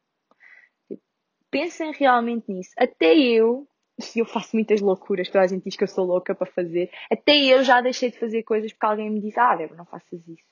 Pensem 1.51 1.93
realmente 1.93 2.51
nisso. 2.51 2.73
Até 2.77 3.17
eu, 3.17 3.69
eu 4.17 4.27
faço 4.27 4.51
muitas 4.55 4.81
loucuras, 4.81 5.29
toda 5.29 5.45
a 5.45 5.47
gente 5.47 5.65
diz 5.65 5.77
que 5.77 5.85
eu 5.85 5.89
sou 5.89 6.05
louca 6.05 6.35
para 6.35 6.47
fazer, 6.47 6.91
até 7.11 7.37
eu 7.37 7.65
já 7.65 7.81
deixei 7.81 8.11
de 8.11 8.19
fazer 8.19 8.43
coisas 8.43 8.73
porque 8.73 8.87
alguém 8.87 9.11
me 9.11 9.21
disse, 9.21 9.39
ah, 9.41 9.57
Débora, 9.57 9.79
não 9.79 9.87
faças 9.87 10.27
isso. 10.29 10.45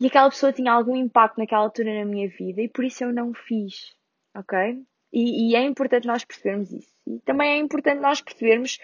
E 0.00 0.06
aquela 0.06 0.28
pessoa 0.30 0.52
tinha 0.52 0.72
algum 0.72 0.96
impacto 0.96 1.38
naquela 1.38 1.62
altura 1.62 1.94
na 1.98 2.04
minha 2.04 2.28
vida 2.28 2.60
e 2.60 2.68
por 2.68 2.84
isso 2.84 3.04
eu 3.04 3.12
não 3.12 3.32
fiz. 3.34 3.94
Ok? 4.34 4.82
E, 5.12 5.50
e 5.50 5.54
é 5.54 5.62
importante 5.62 6.06
nós 6.06 6.24
percebermos 6.24 6.72
isso. 6.72 6.90
E 7.06 7.20
também 7.20 7.52
é 7.52 7.56
importante 7.58 8.00
nós 8.00 8.20
percebermos 8.20 8.78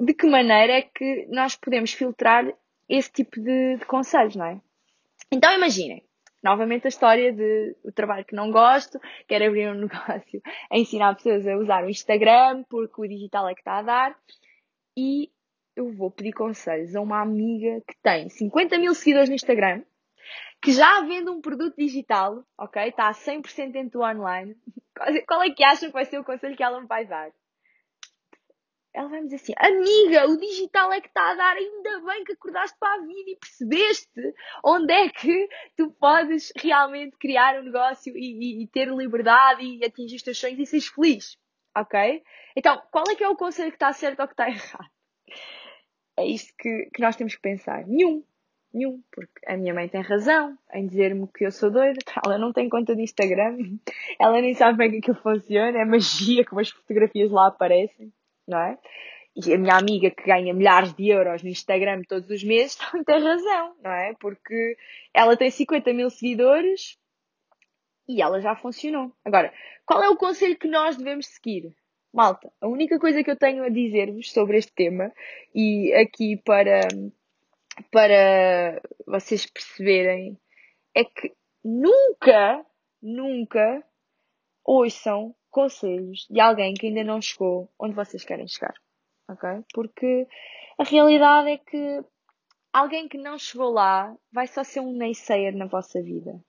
de 0.00 0.14
que 0.14 0.26
maneira 0.26 0.72
é 0.72 0.82
que 0.82 1.26
nós 1.30 1.54
podemos 1.54 1.92
filtrar 1.92 2.50
esse 2.88 3.12
tipo 3.12 3.40
de, 3.40 3.76
de 3.76 3.84
conselhos, 3.84 4.34
não 4.34 4.46
é? 4.46 4.60
Então 5.30 5.52
imaginem, 5.54 6.02
novamente 6.42 6.86
a 6.86 6.88
história 6.88 7.32
de 7.32 7.76
o 7.84 7.92
trabalho 7.92 8.24
que 8.24 8.34
não 8.34 8.50
gosto, 8.50 9.00
quero 9.28 9.46
abrir 9.46 9.68
um 9.68 9.74
negócio 9.86 10.42
ensinar 10.70 11.14
pessoas 11.14 11.46
a 11.46 11.56
usar 11.56 11.84
o 11.84 11.90
Instagram 11.90 12.64
porque 12.68 13.00
o 13.00 13.08
digital 13.08 13.48
é 13.48 13.54
que 13.54 13.60
está 13.60 13.78
a 13.78 13.82
dar 13.82 14.16
e 14.96 15.30
eu 15.74 15.90
vou 15.92 16.10
pedir 16.10 16.32
conselhos 16.32 16.94
a 16.94 17.00
uma 17.00 17.20
amiga 17.20 17.80
que 17.86 17.96
tem 18.02 18.28
50 18.28 18.78
mil 18.78 18.94
seguidores 18.94 19.28
no 19.28 19.34
Instagram, 19.34 19.82
que 20.60 20.72
já 20.72 21.00
vende 21.00 21.30
um 21.30 21.40
produto 21.40 21.76
digital, 21.76 22.44
ok? 22.58 22.88
Está 22.88 23.08
a 23.08 23.14
100% 23.14 23.72
dentro 23.72 23.98
do 23.98 24.04
online. 24.04 24.56
Qual 25.26 25.42
é 25.42 25.50
que 25.50 25.64
acham 25.64 25.88
que 25.88 25.94
vai 25.94 26.04
ser 26.04 26.18
o 26.18 26.24
conselho 26.24 26.56
que 26.56 26.62
ela 26.62 26.80
me 26.80 26.86
vai 26.86 27.06
dar? 27.06 27.30
Ela 28.94 29.08
vai 29.08 29.20
me 29.20 29.28
dizer 29.28 29.36
assim: 29.36 29.52
Amiga, 29.56 30.28
o 30.28 30.36
digital 30.36 30.92
é 30.92 31.00
que 31.00 31.08
está 31.08 31.30
a 31.30 31.34
dar, 31.34 31.56
ainda 31.56 32.00
bem 32.00 32.24
que 32.24 32.32
acordaste 32.32 32.76
para 32.78 32.94
a 32.94 33.06
vida 33.06 33.30
e 33.30 33.36
percebeste 33.36 34.34
onde 34.64 34.92
é 34.92 35.08
que 35.08 35.48
tu 35.76 35.90
podes 35.92 36.52
realmente 36.56 37.16
criar 37.18 37.58
um 37.58 37.64
negócio 37.64 38.16
e, 38.16 38.60
e, 38.60 38.62
e 38.62 38.66
ter 38.68 38.88
liberdade 38.88 39.62
e 39.62 39.84
atingir 39.84 40.16
os 40.16 40.22
teus 40.22 40.38
sonhos 40.38 40.58
e 40.58 40.66
seres 40.66 40.88
feliz. 40.88 41.38
Ok? 41.76 42.22
Então, 42.54 42.82
qual 42.90 43.04
é 43.10 43.14
que 43.14 43.24
é 43.24 43.28
o 43.28 43.36
conselho 43.36 43.70
que 43.70 43.76
está 43.76 43.92
certo 43.92 44.20
ou 44.20 44.26
que 44.26 44.34
está 44.34 44.48
errado? 44.50 44.90
É 46.18 46.26
isto 46.26 46.52
que, 46.58 46.90
que 46.92 47.00
nós 47.00 47.16
temos 47.16 47.34
que 47.34 47.40
pensar. 47.40 47.86
Nenhum. 47.86 48.22
Nenhum. 48.74 49.02
Porque 49.10 49.40
a 49.46 49.56
minha 49.56 49.72
mãe 49.72 49.88
tem 49.88 50.02
razão 50.02 50.58
em 50.74 50.86
dizer-me 50.86 51.26
que 51.28 51.46
eu 51.46 51.50
sou 51.50 51.70
doida. 51.70 51.98
Ela 52.26 52.36
não 52.36 52.52
tem 52.52 52.68
conta 52.68 52.94
de 52.94 53.02
Instagram. 53.02 53.56
Ela 54.20 54.42
nem 54.42 54.52
sabe 54.52 54.76
bem 54.76 54.90
que 54.90 54.98
aquilo 54.98 55.22
funciona. 55.22 55.78
É 55.78 55.84
magia 55.86 56.44
como 56.44 56.60
as 56.60 56.68
fotografias 56.68 57.30
lá 57.30 57.46
aparecem 57.46 58.12
não 58.46 58.58
é? 58.58 58.78
E 59.34 59.54
a 59.54 59.58
minha 59.58 59.76
amiga 59.76 60.10
que 60.10 60.24
ganha 60.24 60.52
milhares 60.52 60.92
de 60.94 61.08
euros 61.08 61.42
no 61.42 61.48
Instagram 61.48 62.02
todos 62.06 62.28
os 62.28 62.44
meses 62.44 62.76
tem 63.06 63.22
razão, 63.22 63.74
não 63.82 63.90
é? 63.90 64.14
Porque 64.20 64.76
ela 65.14 65.36
tem 65.36 65.50
50 65.50 65.92
mil 65.92 66.10
seguidores 66.10 66.98
e 68.08 68.20
ela 68.20 68.40
já 68.40 68.54
funcionou. 68.54 69.12
Agora, 69.24 69.52
qual 69.86 70.02
é 70.02 70.08
o 70.08 70.16
conselho 70.16 70.58
que 70.58 70.68
nós 70.68 70.96
devemos 70.96 71.26
seguir? 71.26 71.74
Malta, 72.12 72.52
a 72.60 72.68
única 72.68 72.98
coisa 72.98 73.24
que 73.24 73.30
eu 73.30 73.38
tenho 73.38 73.64
a 73.64 73.70
dizer-vos 73.70 74.30
sobre 74.32 74.58
este 74.58 74.72
tema 74.74 75.10
e 75.54 75.94
aqui 75.94 76.36
para, 76.44 76.80
para 77.90 78.82
vocês 79.06 79.46
perceberem 79.46 80.38
é 80.94 81.04
que 81.04 81.32
nunca, 81.64 82.66
nunca 83.00 83.82
ouçam 84.62 85.34
conselhos 85.52 86.26
de 86.28 86.40
alguém 86.40 86.74
que 86.74 86.88
ainda 86.88 87.04
não 87.04 87.20
chegou 87.20 87.70
onde 87.78 87.94
vocês 87.94 88.24
querem 88.24 88.48
chegar. 88.48 88.74
Ok? 89.28 89.48
Porque 89.72 90.26
a 90.78 90.82
realidade 90.82 91.50
é 91.50 91.58
que 91.58 92.00
alguém 92.72 93.06
que 93.06 93.18
não 93.18 93.38
chegou 93.38 93.70
lá 93.70 94.12
vai 94.32 94.46
só 94.46 94.64
ser 94.64 94.80
um 94.80 94.96
naysayer 94.96 95.54
na 95.54 95.66
vossa 95.66 96.02
vida. 96.02 96.40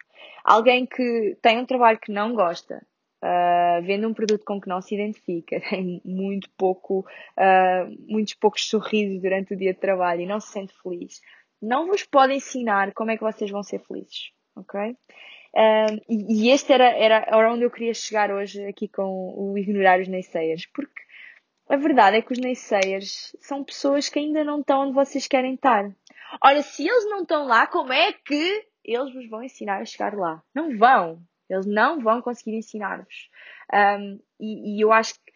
Alguém 0.43 0.85
que 0.85 1.37
tem 1.41 1.59
um 1.59 1.65
trabalho 1.65 1.99
que 1.99 2.11
não 2.11 2.33
gosta, 2.33 2.81
uh, 3.23 3.83
vende 3.83 4.05
um 4.05 4.13
produto 4.13 4.43
com 4.45 4.59
que 4.59 4.69
não 4.69 4.81
se 4.81 4.95
identifica, 4.95 5.59
tem 5.69 6.01
muito 6.03 6.49
pouco, 6.57 6.99
uh, 6.99 7.95
muitos 8.07 8.33
poucos 8.33 8.67
sorrisos 8.67 9.21
durante 9.21 9.53
o 9.53 9.57
dia 9.57 9.73
de 9.73 9.79
trabalho 9.79 10.21
e 10.21 10.25
não 10.25 10.39
se 10.39 10.51
sente 10.51 10.73
feliz, 10.81 11.21
não 11.61 11.87
vos 11.87 12.03
pode 12.03 12.33
ensinar 12.33 12.93
como 12.93 13.11
é 13.11 13.17
que 13.17 13.23
vocês 13.23 13.51
vão 13.51 13.63
ser 13.63 13.79
felizes. 13.79 14.31
Ok? 14.55 14.95
E, 15.55 16.45
e 16.45 16.49
este 16.49 16.73
era, 16.73 16.89
era, 16.89 17.25
era 17.27 17.53
onde 17.53 17.63
eu 17.63 17.71
queria 17.71 17.93
chegar 17.93 18.31
hoje 18.31 18.65
aqui 18.65 18.87
com 18.87 19.33
o 19.37 19.57
ignorar 19.57 19.99
os 19.99 20.07
naysayers, 20.07 20.65
porque 20.65 21.01
a 21.69 21.77
verdade 21.77 22.17
é 22.17 22.21
que 22.21 22.33
os 22.33 22.39
naysayers 22.39 23.35
são 23.39 23.63
pessoas 23.63 24.09
que 24.09 24.19
ainda 24.19 24.43
não 24.43 24.59
estão 24.59 24.81
onde 24.81 24.93
vocês 24.93 25.27
querem 25.27 25.53
estar. 25.53 25.91
Olha, 26.43 26.61
se 26.61 26.87
eles 26.87 27.05
não 27.05 27.21
estão 27.21 27.45
lá, 27.45 27.67
como 27.67 27.93
é 27.93 28.11
que 28.13 28.65
eles 28.83 29.13
vos 29.13 29.29
vão 29.29 29.43
ensinar 29.43 29.81
a 29.81 29.85
chegar 29.85 30.13
lá? 30.13 30.41
Não 30.53 30.75
vão. 30.77 31.21
Eles 31.49 31.65
não 31.65 31.99
vão 31.99 32.21
conseguir 32.21 32.57
ensinar-vos. 32.57 33.29
Um, 33.71 34.19
e, 34.39 34.77
e, 34.77 34.81
eu 34.81 34.91
acho 34.91 35.13
que 35.13 35.33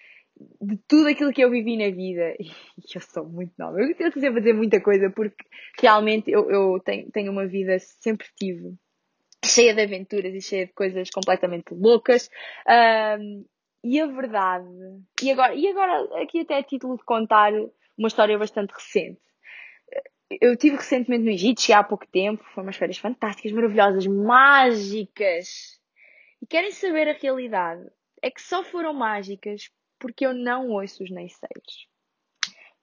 de 0.62 0.78
tudo 0.88 1.10
aquilo 1.10 1.34
que 1.34 1.44
eu 1.44 1.50
vivi 1.50 1.78
na 1.78 1.96
vida, 1.96 2.36
e 2.40 2.52
eu 2.94 3.02
sou 3.02 3.26
muito 3.28 3.54
nova, 3.58 3.80
eu 3.80 3.90
estou 3.92 4.12
sempre 4.14 4.40
a 4.40 4.42
dizer 4.42 4.54
muita 4.54 4.82
coisa 4.82 5.10
porque 5.10 5.44
realmente 5.80 6.30
eu, 6.30 6.50
eu 6.50 6.80
tenho, 6.84 7.10
tenho 7.12 7.32
uma 7.32 7.48
vida, 7.48 7.78
sempre 7.80 8.28
tive 8.36 8.76
cheia 9.46 9.74
de 9.74 9.82
aventuras 9.82 10.34
e 10.34 10.42
cheia 10.42 10.66
de 10.66 10.74
coisas 10.74 11.10
completamente 11.10 11.74
loucas. 11.74 12.30
Um, 13.20 13.46
e 13.84 14.00
a 14.02 14.08
verdade, 14.08 14.68
e 15.22 15.32
agora, 15.32 15.56
e 15.56 15.68
agora 15.68 16.22
aqui 16.22 16.42
até 16.42 16.58
a 16.58 16.64
título 16.64 16.98
de 16.98 17.04
contar 17.04 17.54
uma 17.98 18.08
história 18.08 18.38
bastante 18.38 18.74
recente. 18.74 19.22
Eu 20.42 20.54
estive 20.54 20.76
recentemente 20.76 21.24
no 21.24 21.30
Egito, 21.30 21.62
cheguei 21.62 21.76
há 21.76 21.84
pouco 21.84 22.06
tempo, 22.08 22.44
foram 22.54 22.68
umas 22.68 22.76
férias 22.76 22.98
fantásticas, 22.98 23.52
maravilhosas, 23.52 24.06
mágicas. 24.08 25.80
E 26.42 26.46
querem 26.46 26.72
saber 26.72 27.08
a 27.08 27.14
realidade? 27.14 27.90
É 28.22 28.30
que 28.30 28.42
só 28.42 28.64
foram 28.64 28.94
mágicas 28.94 29.70
porque 29.98 30.26
eu 30.26 30.34
não 30.34 30.70
ouço 30.70 31.04
os 31.04 31.10
naysayers 31.10 31.88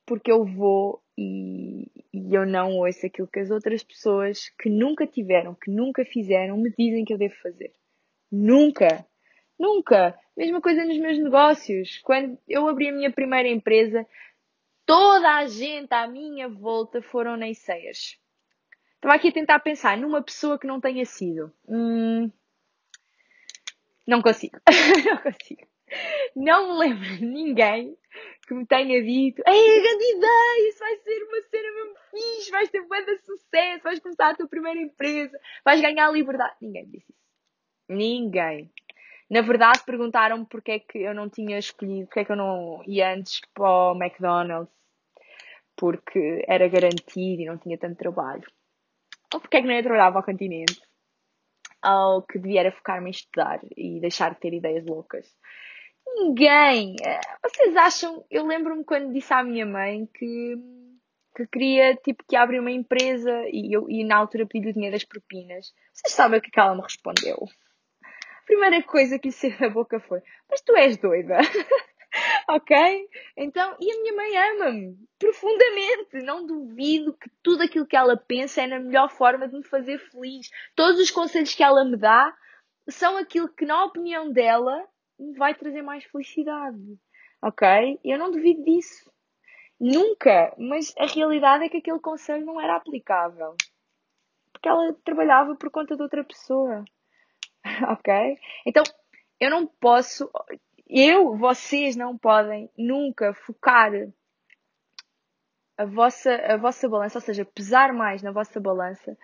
porque 0.06 0.30
eu 0.30 0.44
vou 0.44 1.02
e, 1.16 1.90
e, 2.12 2.34
eu 2.34 2.46
não 2.46 2.78
ouço 2.78 3.06
aquilo 3.06 3.28
que 3.28 3.40
as 3.40 3.50
outras 3.50 3.82
pessoas 3.82 4.48
que 4.58 4.68
nunca 4.68 5.06
tiveram, 5.06 5.54
que 5.54 5.70
nunca 5.70 6.04
fizeram, 6.04 6.56
me 6.56 6.72
dizem 6.76 7.04
que 7.04 7.12
eu 7.12 7.18
devo 7.18 7.34
fazer. 7.36 7.72
Nunca! 8.30 9.06
Nunca! 9.58 10.18
Mesma 10.36 10.60
coisa 10.60 10.84
nos 10.84 10.98
meus 10.98 11.18
negócios. 11.18 11.98
Quando 11.98 12.36
eu 12.48 12.68
abri 12.68 12.88
a 12.88 12.92
minha 12.92 13.12
primeira 13.12 13.48
empresa, 13.48 14.06
toda 14.84 15.36
a 15.36 15.46
gente 15.46 15.92
à 15.92 16.08
minha 16.08 16.48
volta 16.48 17.00
foram 17.00 17.36
naysayers. 17.36 18.18
Estava 18.96 19.14
aqui 19.14 19.28
a 19.28 19.32
tentar 19.32 19.60
pensar 19.60 19.96
numa 19.96 20.22
pessoa 20.22 20.58
que 20.58 20.66
não 20.66 20.80
tenha 20.80 21.04
sido. 21.04 21.52
Hum, 21.68 22.30
não 24.06 24.20
consigo. 24.20 24.58
não 25.06 25.18
consigo. 25.18 25.66
Não 26.34 26.72
me 26.72 26.78
lembro 26.78 27.16
de 27.18 27.24
ninguém 27.24 27.96
que 28.46 28.54
me 28.54 28.66
tenha 28.66 29.02
dito 29.02 29.42
Ei, 29.46 29.82
grande 29.82 30.04
ideia, 30.16 30.68
isso 30.68 30.78
vai 30.78 30.96
ser 30.96 31.22
uma 31.24 31.42
cena 31.42 31.74
mesmo 31.74 31.94
fixe, 32.10 32.50
vais 32.50 32.70
ter 32.70 32.82
bué 32.82 33.02
de 33.02 33.18
sucesso, 33.18 33.84
vais 33.84 34.00
começar 34.00 34.30
a 34.30 34.34
tua 34.34 34.48
primeira 34.48 34.80
empresa, 34.80 35.38
vais 35.64 35.80
ganhar 35.80 36.10
liberdade. 36.12 36.54
Ninguém 36.60 36.86
me 36.86 36.92
disse 36.92 37.12
isso. 37.12 37.24
Ninguém. 37.88 38.70
Na 39.30 39.40
verdade, 39.40 39.82
perguntaram-me 39.84 40.46
porque 40.46 40.72
é 40.72 40.78
que 40.78 40.98
eu 40.98 41.14
não 41.14 41.28
tinha 41.28 41.58
escolhido, 41.58 42.06
porque 42.06 42.20
é 42.20 42.24
que 42.24 42.32
eu 42.32 42.36
não 42.36 42.82
ia 42.86 43.14
antes 43.14 43.40
para 43.54 43.92
o 43.92 43.98
McDonald's, 44.00 44.72
porque 45.76 46.44
era 46.46 46.68
garantido 46.68 47.42
e 47.42 47.46
não 47.46 47.58
tinha 47.58 47.78
tanto 47.78 47.96
trabalho. 47.96 48.44
Ou 49.32 49.40
porque 49.40 49.56
é 49.56 49.60
que 49.60 49.66
não 49.66 49.74
ia 49.74 49.82
trabalhar 49.82 50.12
para 50.12 50.20
o 50.20 50.24
continente. 50.24 50.80
Ou 51.84 52.22
que 52.22 52.38
devia 52.38 52.70
focar-me 52.70 53.08
em 53.08 53.10
estudar 53.10 53.60
e 53.76 54.00
deixar 54.00 54.34
de 54.34 54.40
ter 54.40 54.54
ideias 54.54 54.86
loucas. 54.86 55.26
Ninguém. 56.06 56.96
Vocês 57.42 57.76
acham? 57.76 58.24
Eu 58.30 58.46
lembro-me 58.46 58.84
quando 58.84 59.12
disse 59.12 59.32
à 59.32 59.42
minha 59.42 59.66
mãe 59.66 60.06
que, 60.06 60.56
que 61.36 61.46
queria 61.46 61.96
tipo 61.96 62.24
que 62.28 62.36
abrir 62.36 62.60
uma 62.60 62.70
empresa 62.70 63.30
e, 63.50 63.74
eu, 63.74 63.88
e 63.88 64.04
na 64.04 64.16
altura 64.16 64.46
pedi 64.46 64.68
o 64.68 64.72
dinheiro 64.72 64.94
das 64.94 65.04
propinas. 65.04 65.72
Vocês 65.92 66.12
sabem 66.12 66.38
o 66.38 66.42
que, 66.42 66.48
é 66.48 66.50
que 66.50 66.60
ela 66.60 66.74
me 66.74 66.82
respondeu? 66.82 67.48
A 68.04 68.46
primeira 68.46 68.82
coisa 68.82 69.18
que 69.18 69.28
lhe 69.28 69.32
saiu 69.32 69.58
da 69.58 69.70
boca 69.70 69.98
foi: 70.00 70.20
Mas 70.50 70.60
tu 70.60 70.76
és 70.76 70.96
doida? 70.98 71.38
ok? 72.48 73.08
Então, 73.36 73.76
e 73.80 73.90
a 73.90 74.00
minha 74.00 74.14
mãe 74.14 74.36
ama-me 74.36 74.96
profundamente. 75.18 76.22
Não 76.22 76.46
duvido 76.46 77.14
que 77.14 77.30
tudo 77.42 77.62
aquilo 77.62 77.86
que 77.86 77.96
ela 77.96 78.16
pensa 78.16 78.62
é 78.62 78.66
na 78.66 78.78
melhor 78.78 79.10
forma 79.10 79.48
de 79.48 79.56
me 79.56 79.64
fazer 79.64 79.98
feliz. 80.10 80.50
Todos 80.74 81.00
os 81.00 81.10
conselhos 81.10 81.54
que 81.54 81.62
ela 81.62 81.84
me 81.84 81.96
dá 81.96 82.32
são 82.88 83.16
aquilo 83.16 83.48
que, 83.48 83.64
na 83.64 83.84
opinião 83.84 84.30
dela, 84.30 84.86
me 85.24 85.36
vai 85.36 85.54
trazer 85.54 85.82
mais 85.82 86.04
felicidade. 86.04 86.98
Ok? 87.42 88.00
Eu 88.04 88.18
não 88.18 88.30
duvido 88.30 88.62
disso. 88.64 89.10
Nunca. 89.78 90.54
Mas 90.58 90.94
a 90.98 91.06
realidade 91.06 91.64
é 91.64 91.68
que 91.68 91.78
aquele 91.78 91.98
conselho 91.98 92.44
não 92.44 92.60
era 92.60 92.76
aplicável. 92.76 93.56
Porque 94.52 94.68
ela 94.68 94.92
trabalhava 95.04 95.54
por 95.56 95.70
conta 95.70 95.96
de 95.96 96.02
outra 96.02 96.24
pessoa. 96.24 96.84
ok? 97.90 98.38
Então, 98.66 98.82
eu 99.40 99.50
não 99.50 99.66
posso, 99.66 100.30
eu, 100.88 101.36
vocês 101.36 101.96
não 101.96 102.16
podem 102.16 102.70
nunca 102.78 103.34
focar 103.34 103.92
a 105.76 105.84
vossa, 105.84 106.34
a 106.34 106.56
vossa 106.56 106.88
balança, 106.88 107.18
ou 107.18 107.22
seja, 107.22 107.44
pesar 107.44 107.92
mais 107.92 108.22
na 108.22 108.30
vossa 108.30 108.60
balança 108.60 109.16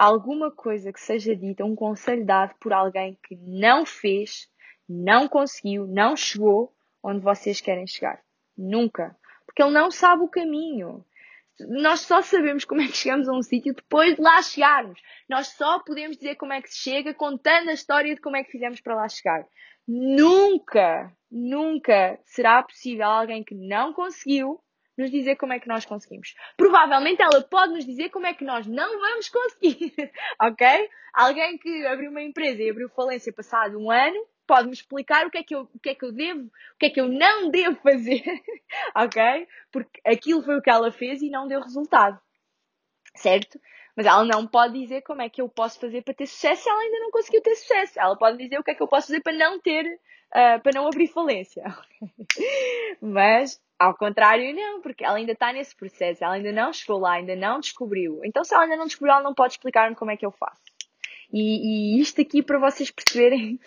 alguma 0.00 0.50
coisa 0.50 0.90
que 0.92 1.00
seja 1.00 1.36
dita, 1.36 1.62
um 1.62 1.76
conselho 1.76 2.24
dado 2.24 2.54
por 2.58 2.72
alguém 2.72 3.18
que 3.22 3.36
não 3.36 3.84
fez, 3.84 4.48
não 4.92 5.28
conseguiu, 5.28 5.86
não 5.86 6.16
chegou 6.16 6.74
onde 7.00 7.20
vocês 7.20 7.60
querem 7.60 7.86
chegar. 7.86 8.20
Nunca. 8.58 9.16
Porque 9.46 9.62
ele 9.62 9.70
não 9.70 9.88
sabe 9.88 10.24
o 10.24 10.28
caminho. 10.28 11.04
Nós 11.60 12.00
só 12.00 12.20
sabemos 12.22 12.64
como 12.64 12.80
é 12.80 12.88
que 12.88 12.96
chegamos 12.96 13.28
a 13.28 13.32
um 13.32 13.42
sítio 13.42 13.72
depois 13.72 14.16
de 14.16 14.20
lá 14.20 14.42
chegarmos. 14.42 15.00
Nós 15.28 15.48
só 15.48 15.78
podemos 15.78 16.16
dizer 16.16 16.34
como 16.34 16.52
é 16.52 16.60
que 16.60 16.68
se 16.68 16.78
chega 16.78 17.14
contando 17.14 17.68
a 17.68 17.72
história 17.72 18.14
de 18.14 18.20
como 18.20 18.36
é 18.36 18.42
que 18.42 18.50
fizemos 18.50 18.80
para 18.80 18.96
lá 18.96 19.08
chegar. 19.08 19.46
Nunca, 19.86 21.12
nunca 21.30 22.18
será 22.24 22.60
possível 22.62 23.06
alguém 23.06 23.44
que 23.44 23.54
não 23.54 23.92
conseguiu 23.92 24.60
nos 24.98 25.10
dizer 25.10 25.36
como 25.36 25.52
é 25.52 25.60
que 25.60 25.68
nós 25.68 25.86
conseguimos. 25.86 26.34
Provavelmente 26.56 27.22
ela 27.22 27.42
pode 27.42 27.74
nos 27.74 27.86
dizer 27.86 28.10
como 28.10 28.26
é 28.26 28.34
que 28.34 28.44
nós 28.44 28.66
não 28.66 29.00
vamos 29.00 29.28
conseguir, 29.28 29.94
ok? 30.42 30.90
Alguém 31.14 31.58
que 31.58 31.86
abriu 31.86 32.10
uma 32.10 32.22
empresa 32.22 32.62
e 32.62 32.70
abriu 32.70 32.88
falência 32.88 33.32
passado 33.32 33.78
um 33.78 33.90
ano 33.90 34.20
pode-me 34.50 34.72
explicar 34.72 35.24
o 35.24 35.30
que, 35.30 35.38
é 35.38 35.44
que 35.44 35.54
eu, 35.54 35.60
o 35.72 35.78
que 35.78 35.90
é 35.90 35.94
que 35.94 36.04
eu 36.04 36.10
devo, 36.10 36.40
o 36.40 36.76
que 36.76 36.86
é 36.86 36.90
que 36.90 37.00
eu 37.00 37.06
não 37.06 37.50
devo 37.50 37.76
fazer, 37.76 38.20
ok? 38.96 39.46
Porque 39.70 40.00
aquilo 40.04 40.42
foi 40.42 40.56
o 40.56 40.60
que 40.60 40.68
ela 40.68 40.90
fez 40.90 41.22
e 41.22 41.30
não 41.30 41.46
deu 41.46 41.60
resultado, 41.60 42.20
certo? 43.14 43.60
Mas 43.96 44.06
ela 44.06 44.24
não 44.24 44.48
pode 44.48 44.76
dizer 44.76 45.02
como 45.02 45.22
é 45.22 45.28
que 45.28 45.40
eu 45.40 45.48
posso 45.48 45.78
fazer 45.78 46.02
para 46.02 46.14
ter 46.14 46.26
sucesso 46.26 46.64
se 46.64 46.68
ela 46.68 46.80
ainda 46.80 46.98
não 46.98 47.12
conseguiu 47.12 47.40
ter 47.40 47.54
sucesso. 47.54 48.00
Ela 48.00 48.16
pode 48.16 48.38
dizer 48.38 48.58
o 48.58 48.64
que 48.64 48.72
é 48.72 48.74
que 48.74 48.82
eu 48.82 48.88
posso 48.88 49.06
fazer 49.06 49.20
para 49.20 49.34
não 49.34 49.60
ter, 49.60 49.84
uh, 49.86 50.60
para 50.60 50.72
não 50.74 50.88
abrir 50.88 51.06
falência. 51.06 51.62
Mas, 53.00 53.60
ao 53.78 53.96
contrário, 53.96 54.52
não, 54.52 54.80
porque 54.80 55.04
ela 55.04 55.16
ainda 55.16 55.32
está 55.32 55.52
nesse 55.52 55.76
processo, 55.76 56.24
ela 56.24 56.34
ainda 56.34 56.50
não 56.50 56.72
chegou 56.72 56.98
lá, 56.98 57.12
ainda 57.12 57.36
não 57.36 57.60
descobriu. 57.60 58.20
Então, 58.24 58.42
se 58.42 58.52
ela 58.52 58.64
ainda 58.64 58.76
não 58.76 58.86
descobriu, 58.86 59.12
ela 59.12 59.22
não 59.22 59.34
pode 59.34 59.52
explicar-me 59.52 59.94
como 59.94 60.10
é 60.10 60.16
que 60.16 60.26
eu 60.26 60.32
faço. 60.32 60.62
E, 61.32 61.98
e 61.98 62.00
isto 62.00 62.20
aqui 62.20 62.42
para 62.42 62.58
vocês 62.58 62.90
perceberem 62.90 63.60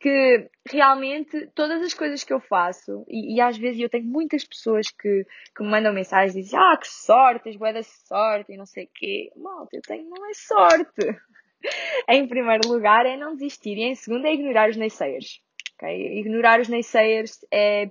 que 0.00 0.48
realmente 0.66 1.46
todas 1.54 1.82
as 1.82 1.92
coisas 1.92 2.24
que 2.24 2.32
eu 2.32 2.40
faço, 2.40 3.04
e, 3.06 3.36
e 3.36 3.40
às 3.40 3.58
vezes 3.58 3.80
eu 3.80 3.90
tenho 3.90 4.06
muitas 4.06 4.44
pessoas 4.44 4.88
que, 4.90 5.26
que 5.54 5.62
me 5.62 5.68
mandam 5.68 5.92
mensagens 5.92 6.34
e 6.34 6.40
dizem, 6.40 6.58
ah, 6.58 6.76
que 6.78 6.88
sorte, 6.88 7.44
tens 7.44 7.56
boa 7.56 7.72
da 7.72 7.82
sorte 7.82 8.52
e 8.52 8.56
não 8.56 8.64
sei 8.64 8.84
o 8.84 8.90
quê. 8.94 9.30
Malta, 9.36 9.76
eu 9.76 9.82
tenho, 9.82 10.08
não 10.08 10.28
é 10.28 10.32
sorte. 10.32 11.20
em 12.08 12.26
primeiro 12.26 12.66
lugar 12.66 13.04
é 13.04 13.18
não 13.18 13.34
desistir 13.34 13.76
e 13.76 13.82
em 13.82 13.94
segundo 13.94 14.26
é 14.26 14.32
ignorar 14.32 14.70
os 14.70 14.76
naysayers. 14.76 15.42
Okay? 15.74 16.18
Ignorar 16.18 16.60
os 16.60 16.68
naysayers 16.68 17.38
é 17.52 17.90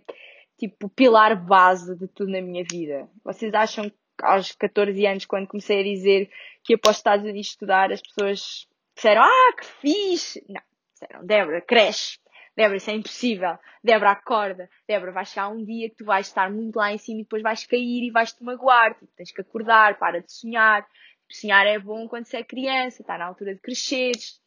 tipo 0.58 0.88
o 0.88 0.90
pilar 0.90 1.36
base 1.46 1.96
de 1.96 2.08
tudo 2.08 2.32
na 2.32 2.42
minha 2.42 2.66
vida. 2.70 3.08
Vocês 3.24 3.54
acham 3.54 3.88
que 3.88 3.96
aos 4.22 4.52
14 4.54 5.06
anos, 5.06 5.26
quando 5.26 5.48
comecei 5.48 5.80
a 5.80 5.84
dizer 5.84 6.30
que 6.64 6.74
ia 6.74 6.78
para 6.78 6.90
os 6.90 6.98
Estados 6.98 7.24
Unidos 7.24 7.50
estudar, 7.50 7.92
as 7.92 8.02
pessoas 8.02 8.68
disseram, 8.96 9.22
ah, 9.22 9.54
que 9.58 9.66
fixe! 9.66 10.44
Não 10.50 10.69
Disseram, 11.00 11.26
Débora, 11.26 11.62
cresce. 11.62 12.20
Débora, 12.56 12.78
isso 12.78 12.90
é 12.90 12.94
impossível. 12.94 13.58
Débora, 13.82 14.12
acorda. 14.12 14.70
Débora, 14.88 15.14
vai 15.14 15.26
chegar 15.26 15.48
um 15.48 15.64
dia 15.64 15.90
que 15.90 15.96
tu 15.96 16.06
vais 16.06 16.28
estar 16.28 16.52
muito 16.52 16.76
lá 16.76 16.92
em 16.92 16.98
cima 16.98 17.22
e 17.22 17.24
depois 17.24 17.42
vais 17.42 17.66
cair 17.66 18.04
e 18.04 18.12
vais-te 18.12 18.44
magoar. 18.44 18.94
Tipo, 18.96 19.12
tens 19.16 19.32
que 19.32 19.42
acordar, 19.42 19.98
para 19.98 20.22
de 20.22 20.32
sonhar. 20.32 20.86
Sonhar 21.32 21.66
é 21.66 21.80
bom 21.80 22.08
quando 22.08 22.26
se 22.26 22.36
é 22.36 22.44
criança, 22.44 23.02
está 23.02 23.18
na 23.18 23.26
altura 23.26 23.54
de 23.54 23.62
cresceres. 23.62 24.42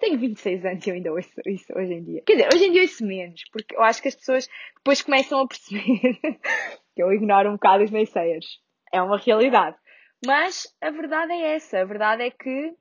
Tenho 0.00 0.18
26 0.18 0.64
anos 0.64 0.86
e 0.86 0.90
eu 0.90 0.94
ainda 0.94 1.12
ouço 1.12 1.30
isso 1.46 1.72
hoje 1.76 1.92
em 1.92 2.02
dia. 2.02 2.22
Quer 2.26 2.32
dizer, 2.32 2.48
hoje 2.52 2.64
em 2.64 2.72
dia 2.72 2.82
ouço 2.82 3.06
menos, 3.06 3.44
porque 3.52 3.76
eu 3.76 3.82
acho 3.82 4.02
que 4.02 4.08
as 4.08 4.16
pessoas 4.16 4.48
depois 4.76 5.00
começam 5.02 5.38
a 5.38 5.46
perceber 5.46 6.18
que 6.96 7.02
eu 7.02 7.12
ignoro 7.12 7.50
um 7.50 7.52
bocado 7.52 7.84
os 7.84 7.90
naysayers. 7.90 8.58
É 8.92 9.00
uma 9.00 9.18
realidade. 9.18 9.76
Mas 10.26 10.66
a 10.80 10.90
verdade 10.90 11.32
é 11.32 11.54
essa. 11.54 11.80
A 11.80 11.84
verdade 11.84 12.22
é 12.24 12.30
que 12.30 12.74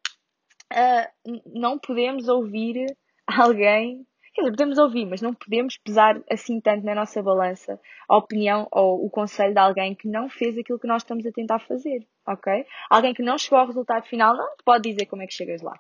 uh, 0.72 1.42
não 1.54 1.78
podemos 1.78 2.28
ouvir 2.28 2.86
alguém. 3.28 4.06
Quer 4.34 4.44
dizer, 4.44 4.52
podemos 4.52 4.78
ouvir, 4.78 5.06
mas 5.06 5.22
não 5.22 5.34
podemos 5.34 5.78
pesar 5.78 6.22
assim 6.32 6.62
tanto 6.62 6.86
na 6.86 6.96
nossa 6.96 7.22
balança 7.22 7.78
a 8.08 8.18
opinião 8.18 8.66
ou 8.72 9.06
o 9.06 9.10
conselho 9.10 9.54
de 9.54 9.60
alguém 9.60 9.94
que 9.94 10.08
não 10.08 10.30
fez 10.30 10.58
aquilo 10.58 10.80
que 10.80 10.88
nós 10.88 11.02
estamos 11.02 11.26
a 11.26 11.32
tentar 11.34 11.60
fazer, 11.60 12.08
ok? 12.26 12.66
Alguém 12.90 13.14
que 13.14 13.22
não 13.22 13.38
chegou 13.38 13.60
ao 13.60 13.68
resultado 13.68 14.06
final 14.08 14.36
não 14.36 14.56
te 14.56 14.64
pode 14.64 14.90
dizer 14.90 15.06
como 15.08 15.22
é 15.22 15.28
que 15.28 15.34
chegas 15.34 15.62
lá. 15.62 15.74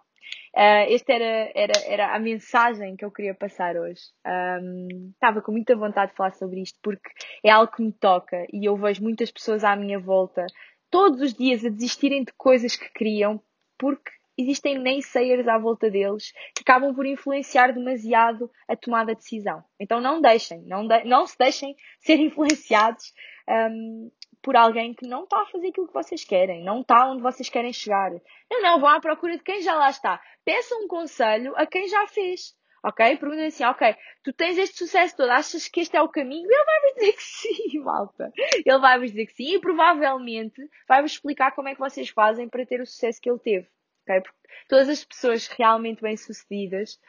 Uh, 0.54 0.84
esta 0.94 1.14
era, 1.14 1.52
era, 1.56 1.74
era 1.86 2.16
a 2.16 2.20
mensagem 2.20 2.98
que 2.98 3.06
eu 3.06 3.12
queria 3.12 3.34
passar 3.34 3.78
hoje. 3.78 4.02
Um, 4.26 5.12
estava 5.14 5.42
com 5.42 5.54
muita 5.54 5.76
vontade 5.76 6.12
de 6.12 6.18
falar 6.18 6.34
sobre 6.34 6.62
isto 6.62 6.78
porque 6.84 7.10
é 7.44 7.50
algo 7.50 7.72
que 7.72 7.82
me 7.82 7.94
toca 7.94 8.46
e 8.52 8.68
eu 8.68 8.76
vejo 8.76 9.02
muitas 9.02 9.32
pessoas 9.32 9.64
à 9.64 9.78
minha 9.78 9.98
volta 9.98 10.46
todos 10.90 11.22
os 11.22 11.34
dias 11.34 11.64
a 11.64 11.70
desistirem 11.70 12.26
de 12.26 12.34
coisas 12.34 12.76
que 12.76 12.92
queriam 12.92 13.42
porque 13.78 14.12
existem 14.38 14.78
naysayers 14.78 15.48
à 15.48 15.58
volta 15.58 15.90
deles 15.90 16.32
que 16.56 16.62
acabam 16.62 16.94
por 16.94 17.06
influenciar 17.06 17.72
demasiado 17.74 18.50
a 18.68 18.76
tomada 18.76 19.14
de 19.14 19.22
decisão. 19.22 19.64
Então 19.80 20.00
não 20.00 20.22
deixem, 20.22 20.62
não, 20.64 20.88
de, 20.88 21.04
não 21.04 21.26
se 21.26 21.38
deixem 21.38 21.76
ser 22.00 22.20
influenciados 22.20 23.14
um, 23.48 24.12
por 24.42 24.56
alguém 24.56 24.94
que 24.94 25.08
não 25.08 25.24
está 25.24 25.42
a 25.42 25.46
fazer 25.46 25.68
aquilo 25.68 25.88
que 25.88 25.94
vocês 25.94 26.24
querem, 26.24 26.64
não 26.64 26.82
está 26.82 27.10
onde 27.10 27.22
vocês 27.22 27.50
querem 27.50 27.72
chegar. 27.72 28.12
Não, 28.50 28.62
não, 28.62 28.80
vão 28.80 28.90
à 28.90 29.00
procura 29.00 29.38
de 29.38 29.44
quem 29.44 29.62
já 29.62 29.76
lá 29.76 29.90
está. 29.90 30.20
Peçam 30.44 30.84
um 30.84 30.88
conselho 30.88 31.54
a 31.56 31.66
quem 31.66 31.88
já 31.88 32.08
fez. 32.08 32.56
Ok? 32.84 33.18
Perguntem 33.18 33.46
assim, 33.46 33.64
ok, 33.64 33.96
tu 34.24 34.34
tens 34.34 34.58
este 34.58 34.80
sucesso 34.80 35.16
todo, 35.16 35.30
achas 35.30 35.68
que 35.68 35.82
este 35.82 35.96
é 35.96 36.02
o 36.02 36.10
caminho? 36.10 36.48
Ele 36.50 36.66
vai-vos 36.66 36.94
dizer 36.98 37.14
que 37.14 37.24
sim, 37.24 37.80
malta. 37.80 38.34
Ele 38.66 38.80
vai-vos 38.80 39.12
dizer 39.12 39.26
que 39.28 39.34
sim 39.34 39.54
e 39.56 39.60
provavelmente 39.60 40.68
vai-vos 40.88 41.12
explicar 41.12 41.52
como 41.52 41.70
é 41.70 41.76
que 41.76 41.80
vocês 41.80 42.10
fazem 42.10 42.50
para 42.50 42.66
ter 42.66 42.82
o 42.82 42.86
sucesso 42.86 43.22
que 43.22 43.30
ele 43.30 43.40
teve. 43.40 43.68
Okay? 44.04 44.22
Porque 44.22 44.38
todas 44.68 44.90
as 44.90 45.04
pessoas 45.04 45.48
realmente 45.48 46.02
bem-sucedidas 46.02 47.00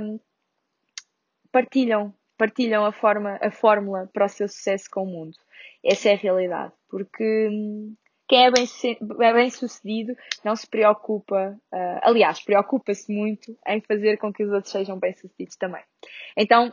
um, 0.00 0.18
partilham, 1.52 2.14
partilham 2.36 2.84
a, 2.84 2.92
forma, 2.92 3.38
a 3.40 3.50
fórmula 3.50 4.08
para 4.12 4.26
o 4.26 4.28
seu 4.28 4.48
sucesso 4.48 4.88
com 4.90 5.04
o 5.04 5.06
mundo. 5.06 5.36
Essa 5.84 6.10
é 6.10 6.14
a 6.14 6.16
realidade. 6.16 6.72
Porque 6.88 7.48
hum, 7.50 7.94
quem 8.28 8.46
é 8.46 8.50
bem, 8.50 8.66
é 9.20 9.32
bem 9.32 9.50
sucedido 9.50 10.16
não 10.44 10.56
se 10.56 10.66
preocupa, 10.66 11.56
uh, 11.72 12.00
aliás, 12.02 12.42
preocupa-se 12.42 13.12
muito 13.12 13.56
em 13.66 13.80
fazer 13.82 14.16
com 14.16 14.32
que 14.32 14.42
os 14.42 14.50
outros 14.50 14.72
sejam 14.72 14.98
bem 14.98 15.12
sucedidos 15.12 15.56
também. 15.56 15.82
Então, 16.36 16.72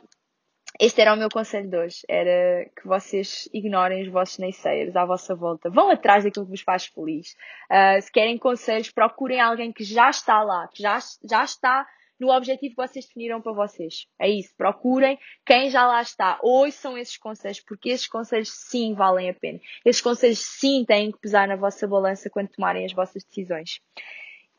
este 0.80 1.02
era 1.02 1.14
o 1.14 1.18
meu 1.18 1.30
conselho 1.30 1.70
de 1.70 1.78
hoje. 1.78 2.02
Era 2.08 2.70
que 2.76 2.88
vocês 2.88 3.50
ignorem 3.54 4.04
os 4.04 4.10
vossos 4.10 4.38
naysayers 4.38 4.96
à 4.96 5.06
vossa 5.06 5.36
volta. 5.36 5.70
Vão 5.70 5.90
atrás 5.90 6.24
daquilo 6.24 6.46
que 6.46 6.52
vos 6.52 6.62
faz 6.62 6.86
feliz. 6.86 7.36
Uh, 7.70 8.02
se 8.02 8.12
querem 8.12 8.38
conselhos, 8.38 8.90
procurem 8.90 9.40
alguém 9.40 9.72
que 9.72 9.84
já 9.84 10.10
está 10.10 10.42
lá, 10.42 10.68
que 10.68 10.82
já, 10.82 11.00
já 11.24 11.44
está 11.44 11.86
no 12.20 12.32
objetivo 12.32 12.76
que 12.76 12.88
vocês 12.88 13.06
definiram 13.06 13.42
para 13.42 13.52
vocês. 13.52 14.06
É 14.20 14.30
isso. 14.30 14.54
Procurem 14.56 15.18
quem 15.46 15.70
já 15.72 15.88
lá 15.88 16.02
está. 16.02 16.40
Ouçam 16.44 16.98
esses 16.98 17.18
conselhos, 17.18 17.60
porque 17.60 17.90
esses 17.90 18.08
conselhos 18.08 18.50
sim 18.50 18.94
valem 18.94 19.30
a 19.30 19.34
pena. 19.34 19.60
Esses 19.84 20.02
conselhos 20.02 20.40
sim 20.40 20.86
têm 20.86 21.12
que 21.12 21.20
pesar 21.20 21.48
na 21.48 21.56
vossa 21.56 21.88
balança 21.88 22.30
quando 22.30 22.50
tomarem 22.50 22.86
as 22.86 22.94
vossas 22.94 23.24
decisões 23.24 23.82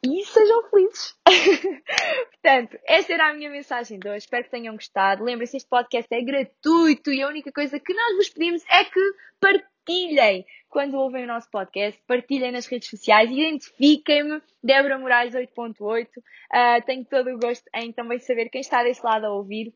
e 0.04 0.24
sejam 0.24 0.68
felizes. 0.68 1.16
Portanto, 2.32 2.78
esta 2.86 3.12
era 3.12 3.30
a 3.30 3.34
minha 3.34 3.50
mensagem 3.50 3.98
de 3.98 4.08
hoje. 4.08 4.18
Espero 4.18 4.44
que 4.44 4.50
tenham 4.50 4.74
gostado. 4.74 5.24
Lembrem-se, 5.24 5.56
este 5.56 5.68
podcast 5.68 6.12
é 6.12 6.22
gratuito 6.22 7.12
e 7.12 7.22
a 7.22 7.28
única 7.28 7.52
coisa 7.52 7.78
que 7.78 7.94
nós 7.94 8.16
vos 8.16 8.28
pedimos 8.28 8.64
é 8.68 8.84
que 8.84 9.00
partilhem 9.40 10.44
quando 10.68 10.94
ouvem 10.94 11.24
o 11.24 11.26
nosso 11.26 11.50
podcast, 11.50 12.00
partilhem 12.06 12.50
nas 12.50 12.66
redes 12.66 12.88
sociais, 12.88 13.30
identifiquem-me, 13.30 14.40
Débora 14.64 14.98
Moraes 14.98 15.34
8.8. 15.34 16.06
Uh, 16.16 16.86
tenho 16.86 17.04
todo 17.04 17.28
o 17.30 17.38
gosto 17.38 17.68
em 17.74 17.92
também 17.92 18.18
saber 18.18 18.48
quem 18.48 18.62
está 18.62 18.82
desse 18.82 19.04
lado 19.04 19.26
a 19.26 19.34
ouvir 19.34 19.72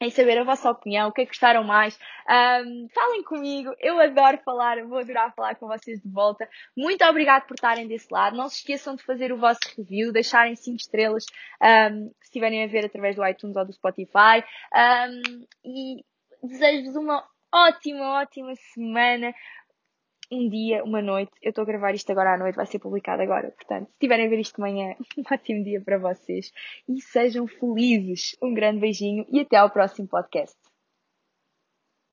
em 0.00 0.10
saber 0.10 0.38
a 0.38 0.44
vossa 0.44 0.70
opinião, 0.70 1.08
o 1.08 1.12
que 1.12 1.20
é 1.20 1.24
que 1.24 1.30
gostaram 1.30 1.62
mais. 1.62 1.98
Um, 2.28 2.88
falem 2.94 3.22
comigo, 3.22 3.74
eu 3.78 4.00
adoro 4.00 4.38
falar, 4.44 4.82
vou 4.84 4.98
adorar 4.98 5.34
falar 5.34 5.54
com 5.56 5.68
vocês 5.68 6.00
de 6.00 6.08
volta. 6.08 6.48
Muito 6.76 7.04
obrigado 7.04 7.46
por 7.46 7.54
estarem 7.54 7.86
desse 7.86 8.06
lado. 8.10 8.36
Não 8.36 8.48
se 8.48 8.56
esqueçam 8.56 8.96
de 8.96 9.02
fazer 9.02 9.30
o 9.32 9.38
vosso 9.38 9.60
review, 9.76 10.12
deixarem 10.12 10.56
5 10.56 10.76
estrelas 10.76 11.26
um, 11.62 12.06
se 12.20 12.24
estiverem 12.24 12.64
a 12.64 12.66
ver 12.66 12.86
através 12.86 13.14
do 13.14 13.26
iTunes 13.26 13.56
ou 13.56 13.64
do 13.64 13.72
Spotify. 13.72 14.42
Um, 14.74 15.44
e 15.64 16.04
desejo-vos 16.42 16.96
uma 16.96 17.22
ótima, 17.52 18.20
ótima 18.20 18.54
semana. 18.72 19.34
Um 20.32 20.48
dia, 20.48 20.84
uma 20.84 21.02
noite. 21.02 21.32
Eu 21.42 21.50
estou 21.50 21.62
a 21.62 21.66
gravar 21.66 21.92
isto 21.92 22.10
agora 22.12 22.34
à 22.34 22.38
noite, 22.38 22.54
vai 22.54 22.66
ser 22.66 22.78
publicado 22.78 23.20
agora. 23.20 23.50
Portanto, 23.50 23.88
se 23.90 23.98
tiverem 23.98 24.26
a 24.26 24.28
ver 24.28 24.38
isto 24.38 24.56
de 24.56 24.60
manhã, 24.60 24.94
um 25.18 25.22
ótimo 25.30 25.64
dia 25.64 25.80
para 25.80 25.98
vocês. 25.98 26.52
E 26.88 27.00
sejam 27.00 27.48
felizes. 27.48 28.36
Um 28.40 28.54
grande 28.54 28.78
beijinho 28.80 29.26
e 29.28 29.40
até 29.40 29.56
ao 29.56 29.70
próximo 29.70 30.06
podcast. 30.06 30.59